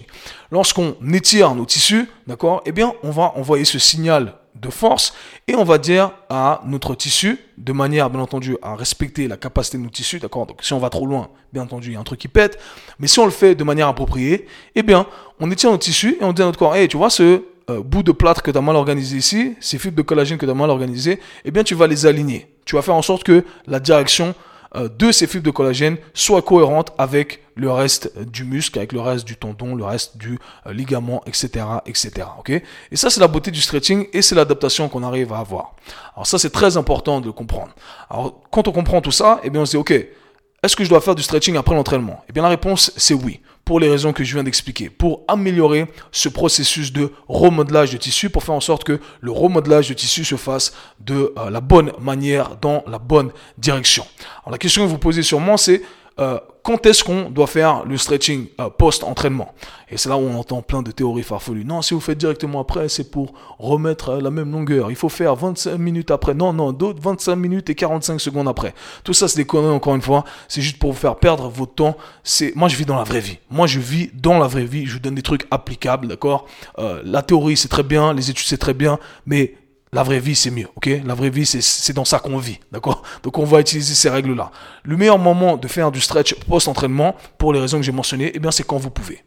Lorsqu'on 0.51 0.95
étire 1.13 1.53
nos 1.53 1.65
tissus, 1.65 2.07
d'accord, 2.27 2.61
eh 2.65 2.71
bien, 2.71 2.93
on 3.03 3.11
va 3.11 3.33
envoyer 3.35 3.65
ce 3.65 3.77
signal 3.77 4.35
de 4.55 4.69
force 4.69 5.13
et 5.47 5.55
on 5.55 5.63
va 5.63 5.77
dire 5.77 6.11
à 6.29 6.61
notre 6.65 6.95
tissu, 6.95 7.39
de 7.57 7.73
manière 7.73 8.09
bien 8.09 8.21
entendu 8.21 8.57
à 8.61 8.75
respecter 8.75 9.27
la 9.27 9.37
capacité 9.37 9.77
de 9.77 9.83
nos 9.83 9.89
tissus, 9.89 10.19
d'accord? 10.19 10.45
Donc 10.45 10.59
si 10.61 10.73
on 10.73 10.79
va 10.79 10.89
trop 10.89 11.05
loin, 11.05 11.29
bien 11.51 11.63
entendu, 11.63 11.89
il 11.89 11.93
y 11.93 11.95
a 11.95 11.99
un 11.99 12.03
truc 12.03 12.19
qui 12.19 12.27
pète, 12.27 12.59
mais 12.99 13.07
si 13.07 13.19
on 13.19 13.25
le 13.25 13.31
fait 13.31 13.55
de 13.55 13.63
manière 13.63 13.87
appropriée, 13.87 14.47
eh 14.75 14.83
bien, 14.83 15.07
on 15.39 15.49
étire 15.51 15.71
nos 15.71 15.77
tissus 15.77 16.17
et 16.19 16.23
on 16.23 16.33
dit 16.33 16.41
à 16.41 16.45
notre 16.45 16.59
corps, 16.59 16.75
hey, 16.75 16.87
tu 16.87 16.97
vois 16.97 17.09
ce 17.09 17.43
euh, 17.69 17.81
bout 17.81 18.03
de 18.03 18.11
plâtre 18.11 18.41
que 18.43 18.51
tu 18.51 18.57
as 18.57 18.61
mal 18.61 18.75
organisé 18.75 19.17
ici, 19.17 19.55
ces 19.59 19.77
fibres 19.77 19.95
de 19.95 20.01
collagène 20.01 20.37
que 20.37 20.45
tu 20.45 20.51
as 20.51 20.55
mal 20.55 20.69
organisé, 20.69 21.19
eh 21.45 21.51
bien, 21.51 21.63
tu 21.63 21.75
vas 21.75 21.87
les 21.87 22.05
aligner. 22.05 22.47
Tu 22.65 22.75
vas 22.75 22.81
faire 22.81 22.95
en 22.95 23.01
sorte 23.01 23.23
que 23.23 23.45
la 23.67 23.79
direction 23.79 24.35
de 24.75 25.11
ces 25.11 25.27
fibres 25.27 25.45
de 25.45 25.51
collagène 25.51 25.97
soient 26.13 26.41
cohérentes 26.41 26.93
avec 26.97 27.43
le 27.55 27.71
reste 27.71 28.17
du 28.19 28.43
muscle, 28.43 28.77
avec 28.79 28.91
le 28.91 28.99
reste 28.99 29.25
du 29.25 29.35
tendon, 29.35 29.75
le 29.75 29.83
reste 29.83 30.17
du 30.17 30.39
euh, 30.65 30.73
ligament, 30.73 31.21
etc., 31.25 31.65
etc. 31.85 32.11
Ok? 32.39 32.49
Et 32.49 32.95
ça, 32.95 33.09
c'est 33.09 33.19
la 33.19 33.27
beauté 33.27 33.51
du 33.51 33.61
stretching 33.61 34.07
et 34.13 34.21
c'est 34.21 34.35
l'adaptation 34.35 34.89
qu'on 34.89 35.03
arrive 35.03 35.33
à 35.33 35.39
avoir. 35.39 35.75
Alors 36.15 36.27
ça, 36.27 36.39
c'est 36.39 36.49
très 36.49 36.77
important 36.77 37.21
de 37.21 37.29
comprendre. 37.29 37.73
Alors 38.09 38.41
quand 38.51 38.67
on 38.67 38.71
comprend 38.71 39.01
tout 39.01 39.11
ça, 39.11 39.39
eh 39.43 39.49
bien, 39.49 39.61
on 39.61 39.65
se 39.65 39.71
dit, 39.71 39.77
ok, 39.77 39.91
est-ce 39.91 40.75
que 40.75 40.83
je 40.83 40.89
dois 40.89 41.01
faire 41.01 41.15
du 41.15 41.23
stretching 41.23 41.57
après 41.57 41.75
l'entraînement? 41.75 42.23
Eh 42.29 42.33
bien, 42.33 42.43
la 42.43 42.49
réponse, 42.49 42.91
c'est 42.95 43.13
oui 43.13 43.41
pour 43.65 43.79
les 43.79 43.89
raisons 43.89 44.13
que 44.13 44.23
je 44.23 44.33
viens 44.33 44.43
d'expliquer, 44.43 44.89
pour 44.89 45.21
améliorer 45.27 45.87
ce 46.11 46.29
processus 46.29 46.91
de 46.91 47.11
remodelage 47.27 47.91
de 47.91 47.97
tissu, 47.97 48.29
pour 48.29 48.43
faire 48.43 48.55
en 48.55 48.61
sorte 48.61 48.83
que 48.83 48.99
le 49.21 49.31
remodelage 49.31 49.89
de 49.89 49.93
tissu 49.93 50.25
se 50.25 50.35
fasse 50.35 50.73
de 50.99 51.33
euh, 51.37 51.49
la 51.49 51.61
bonne 51.61 51.91
manière, 52.01 52.57
dans 52.57 52.83
la 52.87 52.99
bonne 52.99 53.31
direction. 53.57 54.05
Alors 54.41 54.51
la 54.51 54.57
question 54.57 54.83
que 54.83 54.89
vous 54.89 54.97
posez 54.97 55.23
sûrement, 55.23 55.57
c'est 55.57 55.81
euh, 56.19 56.39
quand 56.61 56.85
est-ce 56.85 57.03
qu'on 57.03 57.29
doit 57.29 57.47
faire 57.47 57.83
le 57.85 57.97
stretching 57.97 58.47
euh, 58.61 58.69
post-entraînement? 58.69 59.53
Et 59.89 59.97
c'est 59.97 60.09
là 60.09 60.17
où 60.17 60.21
on 60.21 60.37
entend 60.37 60.61
plein 60.61 60.81
de 60.81 60.91
théories 60.91 61.23
farfelues. 61.23 61.65
Non, 61.65 61.81
si 61.81 61.93
vous 61.93 61.99
faites 61.99 62.17
directement 62.17 62.61
après, 62.61 62.87
c'est 62.87 63.09
pour 63.09 63.33
remettre 63.57 64.09
euh, 64.09 64.21
la 64.21 64.29
même 64.29 64.51
longueur. 64.51 64.91
Il 64.91 64.95
faut 64.95 65.09
faire 65.09 65.35
25 65.35 65.77
minutes 65.77 66.11
après. 66.11 66.33
Non, 66.33 66.53
non, 66.53 66.71
d'autres 66.71 67.01
25 67.01 67.35
minutes 67.35 67.69
et 67.69 67.75
45 67.75 68.19
secondes 68.19 68.47
après. 68.47 68.73
Tout 69.03 69.13
ça, 69.13 69.27
c'est 69.27 69.37
des 69.37 69.45
conneries, 69.45 69.73
encore 69.73 69.95
une 69.95 70.01
fois. 70.01 70.23
C'est 70.47 70.61
juste 70.61 70.77
pour 70.77 70.91
vous 70.91 70.99
faire 70.99 71.15
perdre 71.15 71.49
votre 71.49 71.73
temps. 71.73 71.97
C'est 72.23 72.55
Moi, 72.55 72.69
je 72.69 72.75
vis 72.75 72.85
dans 72.85 72.97
la 72.97 73.03
vraie 73.03 73.19
vie. 73.19 73.39
Moi, 73.49 73.65
je 73.65 73.79
vis 73.79 74.11
dans 74.13 74.37
la 74.37 74.47
vraie 74.47 74.65
vie. 74.65 74.85
Je 74.85 74.93
vous 74.93 74.99
donne 74.99 75.15
des 75.15 75.23
trucs 75.23 75.47
applicables, 75.49 76.07
d'accord? 76.07 76.45
La 76.77 77.21
théorie, 77.23 77.57
c'est 77.57 77.67
très 77.67 77.83
bien. 77.83 78.13
Les 78.13 78.29
études, 78.29 78.47
c'est 78.47 78.57
très 78.57 78.73
bien. 78.73 78.99
Mais 79.25 79.55
la 79.93 80.01
vraie 80.01 80.19
vie, 80.19 80.35
c'est 80.35 80.49
mieux, 80.49 80.67
ok? 80.75 80.89
La 81.05 81.13
vraie 81.13 81.29
vie, 81.29 81.45
c'est 81.45 81.93
dans 81.93 82.03
ça 82.03 82.17
qu'on 82.17 82.39
vit, 82.39 82.59
d'accord? 82.71 83.03
Donc 83.21 83.37
on 83.37 83.45
va 83.45 83.61
utiliser 83.61 83.93
ces 83.93 84.09
règles-là. 84.09 84.51
Le 84.83 84.97
meilleur 84.97 85.19
moment 85.19 85.55
de 85.55 85.67
faire 85.67 85.91
du 85.91 86.01
stretch 86.01 86.33
post-entraînement, 86.45 87.15
pour 87.37 87.53
les 87.53 87.59
raisons 87.59 87.77
que 87.77 87.83
j'ai 87.83 87.91
mentionnées, 87.91 88.31
eh 88.33 88.39
bien 88.39 88.49
c'est 88.49 88.65
quand 88.65 88.77
vous 88.77 88.89
pouvez. 88.89 89.23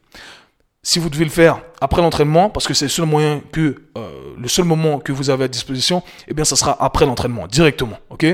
Si 0.82 0.98
vous 0.98 1.08
devez 1.08 1.24
le 1.24 1.30
faire 1.30 1.60
après 1.80 2.02
l'entraînement, 2.02 2.50
parce 2.50 2.66
que 2.66 2.74
c'est 2.74 2.86
le 2.86 2.90
seul 2.90 3.06
moyen 3.06 3.40
euh, 3.56 3.74
le 4.36 4.48
seul 4.48 4.64
moment 4.64 4.98
que 4.98 5.12
vous 5.12 5.30
avez 5.30 5.44
à 5.44 5.48
disposition, 5.48 6.02
eh 6.26 6.34
bien 6.34 6.44
ça 6.44 6.56
sera 6.56 6.76
après 6.82 7.06
l'entraînement, 7.06 7.46
directement, 7.46 7.98
ok? 8.10 8.26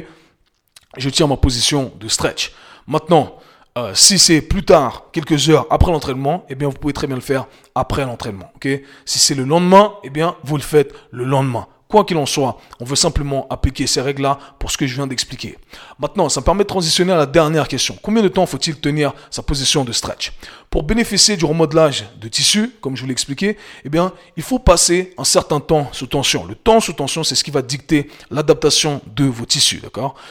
Je 0.96 1.10
tiens 1.10 1.26
ma 1.26 1.36
position 1.36 1.92
de 2.00 2.08
stretch. 2.08 2.52
Maintenant, 2.86 3.36
euh, 3.76 3.92
si 3.94 4.18
c'est 4.18 4.40
plus 4.40 4.64
tard, 4.64 5.04
quelques 5.12 5.50
heures 5.50 5.66
après 5.68 5.92
l'entraînement, 5.92 6.46
eh 6.48 6.54
bien 6.54 6.68
vous 6.68 6.74
pouvez 6.74 6.94
très 6.94 7.06
bien 7.06 7.16
le 7.16 7.22
faire 7.22 7.46
après 7.74 8.06
l'entraînement, 8.06 8.50
ok? 8.56 8.68
Si 9.04 9.18
c'est 9.18 9.34
le 9.34 9.44
lendemain, 9.44 9.92
eh 10.02 10.08
bien 10.08 10.36
vous 10.44 10.56
le 10.56 10.62
faites 10.62 10.94
le 11.10 11.24
lendemain. 11.24 11.66
Quoi 11.92 12.04
qu'il 12.04 12.16
en 12.16 12.24
soit, 12.24 12.56
on 12.80 12.86
veut 12.86 12.96
simplement 12.96 13.46
appliquer 13.50 13.86
ces 13.86 14.00
règles-là 14.00 14.38
pour 14.58 14.70
ce 14.70 14.78
que 14.78 14.86
je 14.86 14.94
viens 14.94 15.06
d'expliquer. 15.06 15.58
Maintenant, 15.98 16.30
ça 16.30 16.40
me 16.40 16.44
permet 16.46 16.62
de 16.62 16.68
transitionner 16.68 17.12
à 17.12 17.18
la 17.18 17.26
dernière 17.26 17.68
question. 17.68 17.98
Combien 18.00 18.22
de 18.22 18.28
temps 18.28 18.46
faut-il 18.46 18.80
tenir 18.80 19.12
sa 19.30 19.42
position 19.42 19.84
de 19.84 19.92
stretch? 19.92 20.32
Pour 20.70 20.84
bénéficier 20.84 21.36
du 21.36 21.44
remodelage 21.44 22.06
de 22.18 22.28
tissu, 22.28 22.70
comme 22.80 22.96
je 22.96 23.02
vous 23.02 23.08
l'ai 23.08 23.12
expliqué, 23.12 23.58
eh 23.84 23.90
bien, 23.90 24.14
il 24.38 24.42
faut 24.42 24.58
passer 24.58 25.12
un 25.18 25.24
certain 25.24 25.60
temps 25.60 25.90
sous 25.92 26.06
tension. 26.06 26.46
Le 26.46 26.54
temps 26.54 26.80
sous 26.80 26.94
tension, 26.94 27.24
c'est 27.24 27.34
ce 27.34 27.44
qui 27.44 27.50
va 27.50 27.60
dicter 27.60 28.08
l'adaptation 28.30 29.02
de 29.14 29.26
vos 29.26 29.44
tissus, 29.44 29.82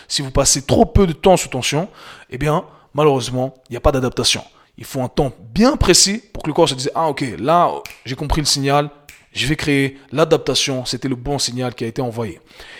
Si 0.07 0.23
vous 0.23 0.31
passez 0.31 0.63
trop 0.63 0.85
peu 0.85 1.05
de 1.05 1.13
temps 1.13 1.37
sous 1.37 1.49
tension, 1.49 1.89
eh 2.31 2.39
bien, 2.39 2.65
malheureusement, 2.95 3.53
il 3.69 3.73
n'y 3.73 3.77
a 3.77 3.81
pas 3.81 3.91
d'adaptation. 3.91 4.43
Il 4.79 4.85
faut 4.85 5.01
un 5.01 5.09
temps 5.09 5.31
bien 5.53 5.75
précis 5.75 6.23
pour 6.33 6.41
que 6.41 6.47
le 6.47 6.55
corps 6.55 6.69
se 6.69 6.73
dise, 6.73 6.91
ah 6.95 7.09
ok, 7.09 7.23
là, 7.37 7.69
j'ai 8.03 8.15
compris 8.15 8.41
le 8.41 8.47
signal, 8.47 8.89
je 9.33 9.47
vais 9.47 9.55
créer 9.55 9.97
l'adaptation, 10.11 10.85
c'était 10.85 11.07
le 11.07 11.15
bon 11.15 11.39
signal 11.39 11.73
qui 11.73 11.83
a 11.83 11.87
été 11.87 12.01
envoyé. 12.01 12.39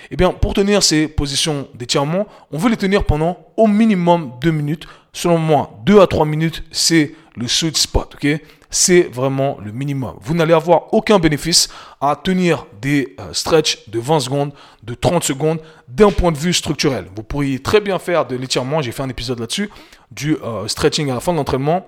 Eh 0.10 0.18
bien, 0.18 0.32
pour 0.32 0.54
tenir 0.54 0.84
ces 0.84 1.08
positions 1.08 1.68
d'étirement, 1.74 2.28
on 2.52 2.58
veut 2.58 2.70
les 2.70 2.78
tenir 2.78 3.06
pendant 3.06 3.38
au 3.56 3.68
minimum 3.68 4.34
deux 4.42 4.52
minutes. 4.52 4.86
Selon 5.14 5.38
moi, 5.38 5.80
deux 5.86 6.02
à 6.02 6.08
trois 6.08 6.26
minutes, 6.26 6.64
c'est 6.72 7.16
le 7.36 7.48
sweet 7.48 7.78
spot, 7.78 8.16
ok? 8.16 8.42
C'est 8.70 9.02
vraiment 9.02 9.58
le 9.64 9.72
minimum. 9.74 10.16
Vous 10.22 10.34
n'allez 10.34 10.54
avoir 10.54 10.94
aucun 10.94 11.20
bénéfice 11.20 11.70
à 12.00 12.16
tenir 12.16 12.66
des 12.82 13.16
euh, 13.20 13.34
stretch 13.34 13.90
de 13.90 14.00
20 14.00 14.22
secondes, 14.22 14.54
de 14.84 14.94
30 14.94 15.24
secondes, 15.24 15.60
d'un 15.90 16.12
point 16.12 16.32
de 16.32 16.38
vue 16.38 16.54
structurel. 16.54 17.08
Vous 17.14 17.24
pourriez 17.24 17.60
très 17.60 17.82
bien 17.82 18.00
faire 18.00 18.26
de 18.26 18.36
l'étirement, 18.38 18.82
j'ai 18.82 18.94
fait 18.94 19.04
un 19.04 19.10
épisode 19.10 19.40
là-dessus, 19.40 19.70
du 20.12 20.38
euh, 20.38 20.68
stretching 20.68 21.10
à 21.12 21.16
la 21.16 21.20
fin 21.20 21.34
de 21.34 21.38
l'entraînement 21.38 21.86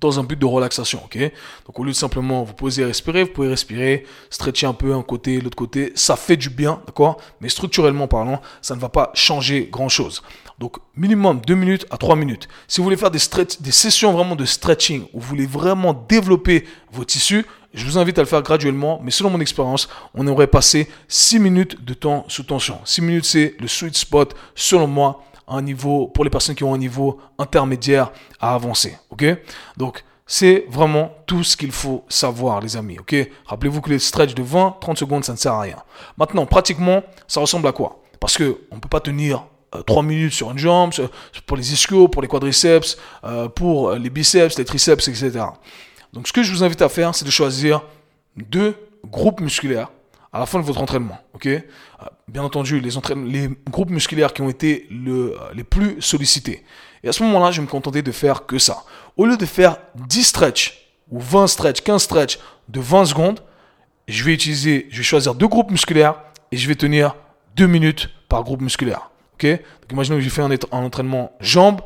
dans 0.00 0.20
un 0.20 0.24
but 0.24 0.38
de 0.38 0.46
relaxation, 0.46 1.00
ok? 1.04 1.18
Donc 1.66 1.78
au 1.78 1.84
lieu 1.84 1.90
de 1.90 1.96
simplement 1.96 2.44
vous 2.44 2.54
poser 2.54 2.82
et 2.82 2.84
respirer, 2.84 3.24
vous 3.24 3.30
pouvez 3.30 3.48
respirer, 3.48 4.04
stretcher 4.30 4.66
un 4.66 4.72
peu 4.72 4.94
un 4.94 5.02
côté, 5.02 5.40
l'autre 5.40 5.56
côté, 5.56 5.92
ça 5.94 6.16
fait 6.16 6.36
du 6.36 6.50
bien, 6.50 6.80
d'accord? 6.86 7.20
Mais 7.40 7.48
structurellement 7.48 8.06
parlant, 8.06 8.40
ça 8.62 8.76
ne 8.76 8.80
va 8.80 8.88
pas 8.88 9.10
changer 9.14 9.68
grand-chose. 9.70 10.22
Donc 10.58 10.76
minimum 10.96 11.40
2 11.46 11.54
minutes 11.54 11.86
à 11.90 11.96
3 11.96 12.16
minutes. 12.16 12.48
Si 12.66 12.80
vous 12.80 12.84
voulez 12.84 12.96
faire 12.96 13.10
des, 13.10 13.20
des 13.60 13.72
sessions 13.72 14.12
vraiment 14.12 14.36
de 14.36 14.44
stretching, 14.44 15.04
où 15.12 15.20
vous 15.20 15.28
voulez 15.28 15.46
vraiment 15.46 15.94
développer 16.08 16.64
vos 16.92 17.04
tissus, 17.04 17.44
je 17.74 17.84
vous 17.84 17.98
invite 17.98 18.18
à 18.18 18.22
le 18.22 18.26
faire 18.26 18.42
graduellement, 18.42 19.00
mais 19.02 19.10
selon 19.10 19.30
mon 19.30 19.40
expérience, 19.40 19.88
on 20.14 20.26
aurait 20.26 20.46
passé 20.46 20.88
6 21.08 21.38
minutes 21.38 21.84
de 21.84 21.94
temps 21.94 22.24
sous 22.28 22.42
tension. 22.42 22.80
6 22.84 23.02
minutes, 23.02 23.24
c'est 23.24 23.54
le 23.60 23.68
sweet 23.68 23.96
spot, 23.96 24.34
selon 24.54 24.86
moi, 24.86 25.22
un 25.48 25.62
niveau, 25.62 26.08
pour 26.08 26.24
les 26.24 26.30
personnes 26.30 26.54
qui 26.54 26.64
ont 26.64 26.74
un 26.74 26.78
niveau 26.78 27.18
intermédiaire 27.38 28.12
à 28.40 28.54
avancer. 28.54 28.96
Ok? 29.10 29.24
Donc, 29.76 30.04
c'est 30.26 30.66
vraiment 30.68 31.10
tout 31.26 31.42
ce 31.42 31.56
qu'il 31.56 31.72
faut 31.72 32.04
savoir, 32.08 32.60
les 32.60 32.76
amis. 32.76 32.98
Ok? 32.98 33.16
Rappelez-vous 33.46 33.80
que 33.80 33.90
les 33.90 33.98
stretch 33.98 34.34
de 34.34 34.42
20, 34.42 34.76
30 34.80 34.98
secondes, 34.98 35.24
ça 35.24 35.32
ne 35.32 35.38
sert 35.38 35.52
à 35.52 35.60
rien. 35.62 35.76
Maintenant, 36.16 36.46
pratiquement, 36.46 37.02
ça 37.26 37.40
ressemble 37.40 37.66
à 37.66 37.72
quoi? 37.72 38.02
Parce 38.20 38.36
que 38.36 38.58
on 38.70 38.78
peut 38.78 38.88
pas 38.88 39.00
tenir 39.00 39.44
3 39.86 40.02
euh, 40.02 40.06
minutes 40.06 40.32
sur 40.32 40.50
une 40.50 40.58
jambe, 40.58 40.92
pour 41.46 41.56
les 41.56 41.72
ischios, 41.72 42.08
pour 42.08 42.22
les 42.22 42.28
quadriceps, 42.28 42.98
euh, 43.24 43.48
pour 43.48 43.92
les 43.92 44.10
biceps, 44.10 44.58
les 44.58 44.64
triceps, 44.64 45.08
etc. 45.08 45.44
Donc, 46.12 46.28
ce 46.28 46.32
que 46.32 46.42
je 46.42 46.52
vous 46.52 46.62
invite 46.62 46.82
à 46.82 46.88
faire, 46.88 47.14
c'est 47.14 47.24
de 47.24 47.30
choisir 47.30 47.82
deux 48.36 48.74
groupes 49.04 49.40
musculaires 49.40 49.90
à 50.32 50.38
la 50.38 50.46
fin 50.46 50.58
de 50.58 50.64
votre 50.64 50.80
entraînement. 50.80 51.18
ok? 51.34 51.46
Euh, 51.46 51.60
Bien 52.28 52.42
entendu, 52.42 52.80
les, 52.80 52.90
les 53.26 53.48
groupes 53.70 53.90
musculaires 53.90 54.34
qui 54.34 54.42
ont 54.42 54.50
été 54.50 54.86
euh, 54.92 55.34
les 55.54 55.64
plus 55.64 56.00
sollicités. 56.02 56.64
Et 57.02 57.08
à 57.08 57.12
ce 57.12 57.22
moment-là, 57.22 57.50
je 57.50 57.60
vais 57.60 57.66
me 57.66 57.70
contenter 57.70 58.02
de 58.02 58.12
faire 58.12 58.44
que 58.44 58.58
ça. 58.58 58.84
Au 59.16 59.24
lieu 59.24 59.36
de 59.36 59.46
faire 59.46 59.78
10 59.94 60.24
stretch 60.24 60.90
ou 61.10 61.20
20 61.20 61.46
stretch, 61.46 61.80
15 61.80 62.02
stretch 62.02 62.38
de 62.68 62.80
20 62.80 63.06
secondes, 63.06 63.40
je 64.08 64.24
vais 64.24 64.34
utiliser, 64.34 64.86
je 64.90 64.98
vais 64.98 65.02
choisir 65.02 65.34
deux 65.34 65.48
groupes 65.48 65.70
musculaires 65.70 66.16
et 66.52 66.56
je 66.56 66.68
vais 66.68 66.74
tenir 66.74 67.14
2 67.56 67.66
minutes 67.66 68.10
par 68.28 68.42
groupe 68.44 68.60
musculaire. 68.60 69.10
ok? 69.34 69.46
Donc 69.46 69.92
imaginez 69.92 70.16
que 70.18 70.22
j'ai 70.22 70.30
fait 70.30 70.42
un, 70.42 70.50
un, 70.50 70.84
entraînement 70.84 71.32
jambes 71.40 71.80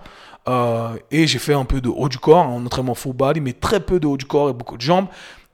euh, 0.49 0.97
et 1.11 1.27
j'ai 1.29 1.39
fait 1.39 1.55
un 1.55 1.65
peu 1.65 1.81
de 1.81 1.89
haut 1.89 2.09
du 2.09 2.19
corps, 2.19 2.45
un 2.47 2.67
entraînement 2.67 2.95
full 2.95 3.13
body, 3.15 3.41
mais 3.41 3.53
très 3.53 3.81
peu 3.81 4.01
de 4.01 4.07
haut 4.07 4.17
du 4.17 4.25
corps 4.25 4.51
et 4.51 4.53
beaucoup 4.53 4.77
de 4.77 4.83
jambes. 4.83 5.07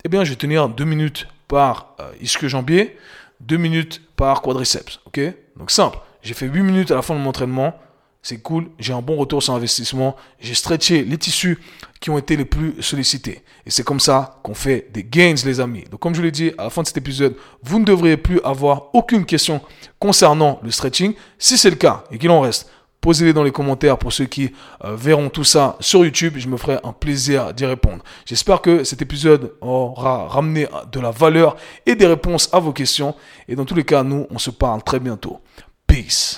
Eh 0.09 0.11
bien, 0.11 0.25
je 0.25 0.31
vais 0.31 0.37
tenir 0.37 0.71
2 0.71 0.85
minutes 0.87 1.29
par 1.49 1.95
euh, 2.01 2.11
ischio-jambier, 2.23 2.97
2 3.41 3.59
minutes 3.59 4.01
par 4.17 4.41
quadriceps. 4.41 5.01
Ok? 5.05 5.21
Donc 5.55 5.71
simple. 5.71 5.99
J'ai 6.23 6.33
fait 6.33 6.47
8 6.47 6.63
minutes 6.63 6.91
à 6.91 6.95
la 6.95 7.03
fin 7.03 7.15
de 7.15 7.21
mon 7.21 7.29
entraînement. 7.29 7.75
C'est 8.23 8.39
cool. 8.39 8.71
J'ai 8.79 8.95
un 8.95 9.03
bon 9.03 9.17
retour 9.17 9.43
sur 9.43 9.53
investissement. 9.53 10.17
J'ai 10.41 10.55
stretché 10.55 11.05
les 11.05 11.19
tissus 11.19 11.59
qui 12.01 12.09
ont 12.09 12.17
été 12.17 12.39
les 12.39 12.47
plus 12.47 12.81
sollicités. 12.81 13.43
Et 13.67 13.71
c'est 13.71 13.83
comme 13.83 14.01
ça 14.01 14.41
qu'on 14.43 14.55
fait 14.55 14.89
des 14.95 15.05
gains, 15.05 15.35
les 15.45 15.61
amis. 15.61 15.85
Donc, 15.91 16.01
comme 16.01 16.15
je 16.15 16.23
l'ai 16.23 16.31
dit 16.31 16.53
à 16.57 16.65
la 16.65 16.71
fin 16.71 16.81
de 16.81 16.87
cet 16.87 16.97
épisode, 16.97 17.37
vous 17.63 17.79
ne 17.79 17.85
devriez 17.85 18.17
plus 18.17 18.41
avoir 18.45 18.95
aucune 18.95 19.27
question 19.27 19.61
concernant 19.99 20.59
le 20.63 20.71
stretching. 20.71 21.13
Si 21.39 21.59
c'est 21.59 21.69
le 21.69 21.77
cas 21.77 22.05
et 22.11 22.17
qu'il 22.17 22.31
en 22.31 22.41
reste, 22.41 22.71
Posez-les 23.09 23.33
dans 23.33 23.43
les 23.43 23.53
commentaires 23.53 23.97
pour 23.97 24.13
ceux 24.13 24.27
qui 24.27 24.53
euh, 24.85 24.95
verront 24.95 25.31
tout 25.31 25.43
ça 25.43 25.79
sur 25.81 26.05
YouTube. 26.05 26.35
Je 26.37 26.47
me 26.47 26.59
ferai 26.59 26.77
un 26.85 26.93
plaisir 26.93 27.55
d'y 27.55 27.65
répondre. 27.65 28.05
J'espère 28.27 28.61
que 28.61 28.85
cet 28.85 29.01
épisode 29.01 29.55
aura 29.63 30.29
ramené 30.29 30.69
de 30.93 31.01
la 31.01 31.11
valeur 31.11 31.57
et 31.87 31.95
des 31.95 32.07
réponses 32.07 32.51
à 32.53 32.59
vos 32.59 32.75
questions. 32.75 33.15
Et 33.49 33.57
dans 33.57 33.65
tous 33.65 33.75
les 33.75 33.85
cas, 33.85 34.03
nous, 34.03 34.27
on 34.29 34.37
se 34.37 34.51
parle 34.51 34.83
très 34.83 35.01
bientôt. 35.01 35.41
Peace. 35.87 36.37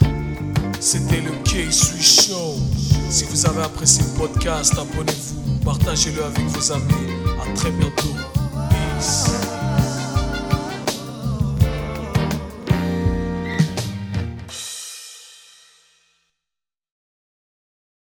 C'était 0.78 1.22
le 1.22 1.32
K-Swiss 1.42 2.28
Show. 2.28 2.54
Si 3.10 3.24
vous 3.24 3.46
avez 3.46 3.64
apprécié 3.64 4.04
le 4.04 4.20
podcast, 4.20 4.72
abonnez-vous, 4.78 5.64
partagez-le 5.64 6.22
avec 6.22 6.44
vos 6.46 6.70
amis. 6.70 6.84
À 7.42 7.52
très 7.52 7.72
bientôt. 7.72 8.14
Peace. 8.70 9.39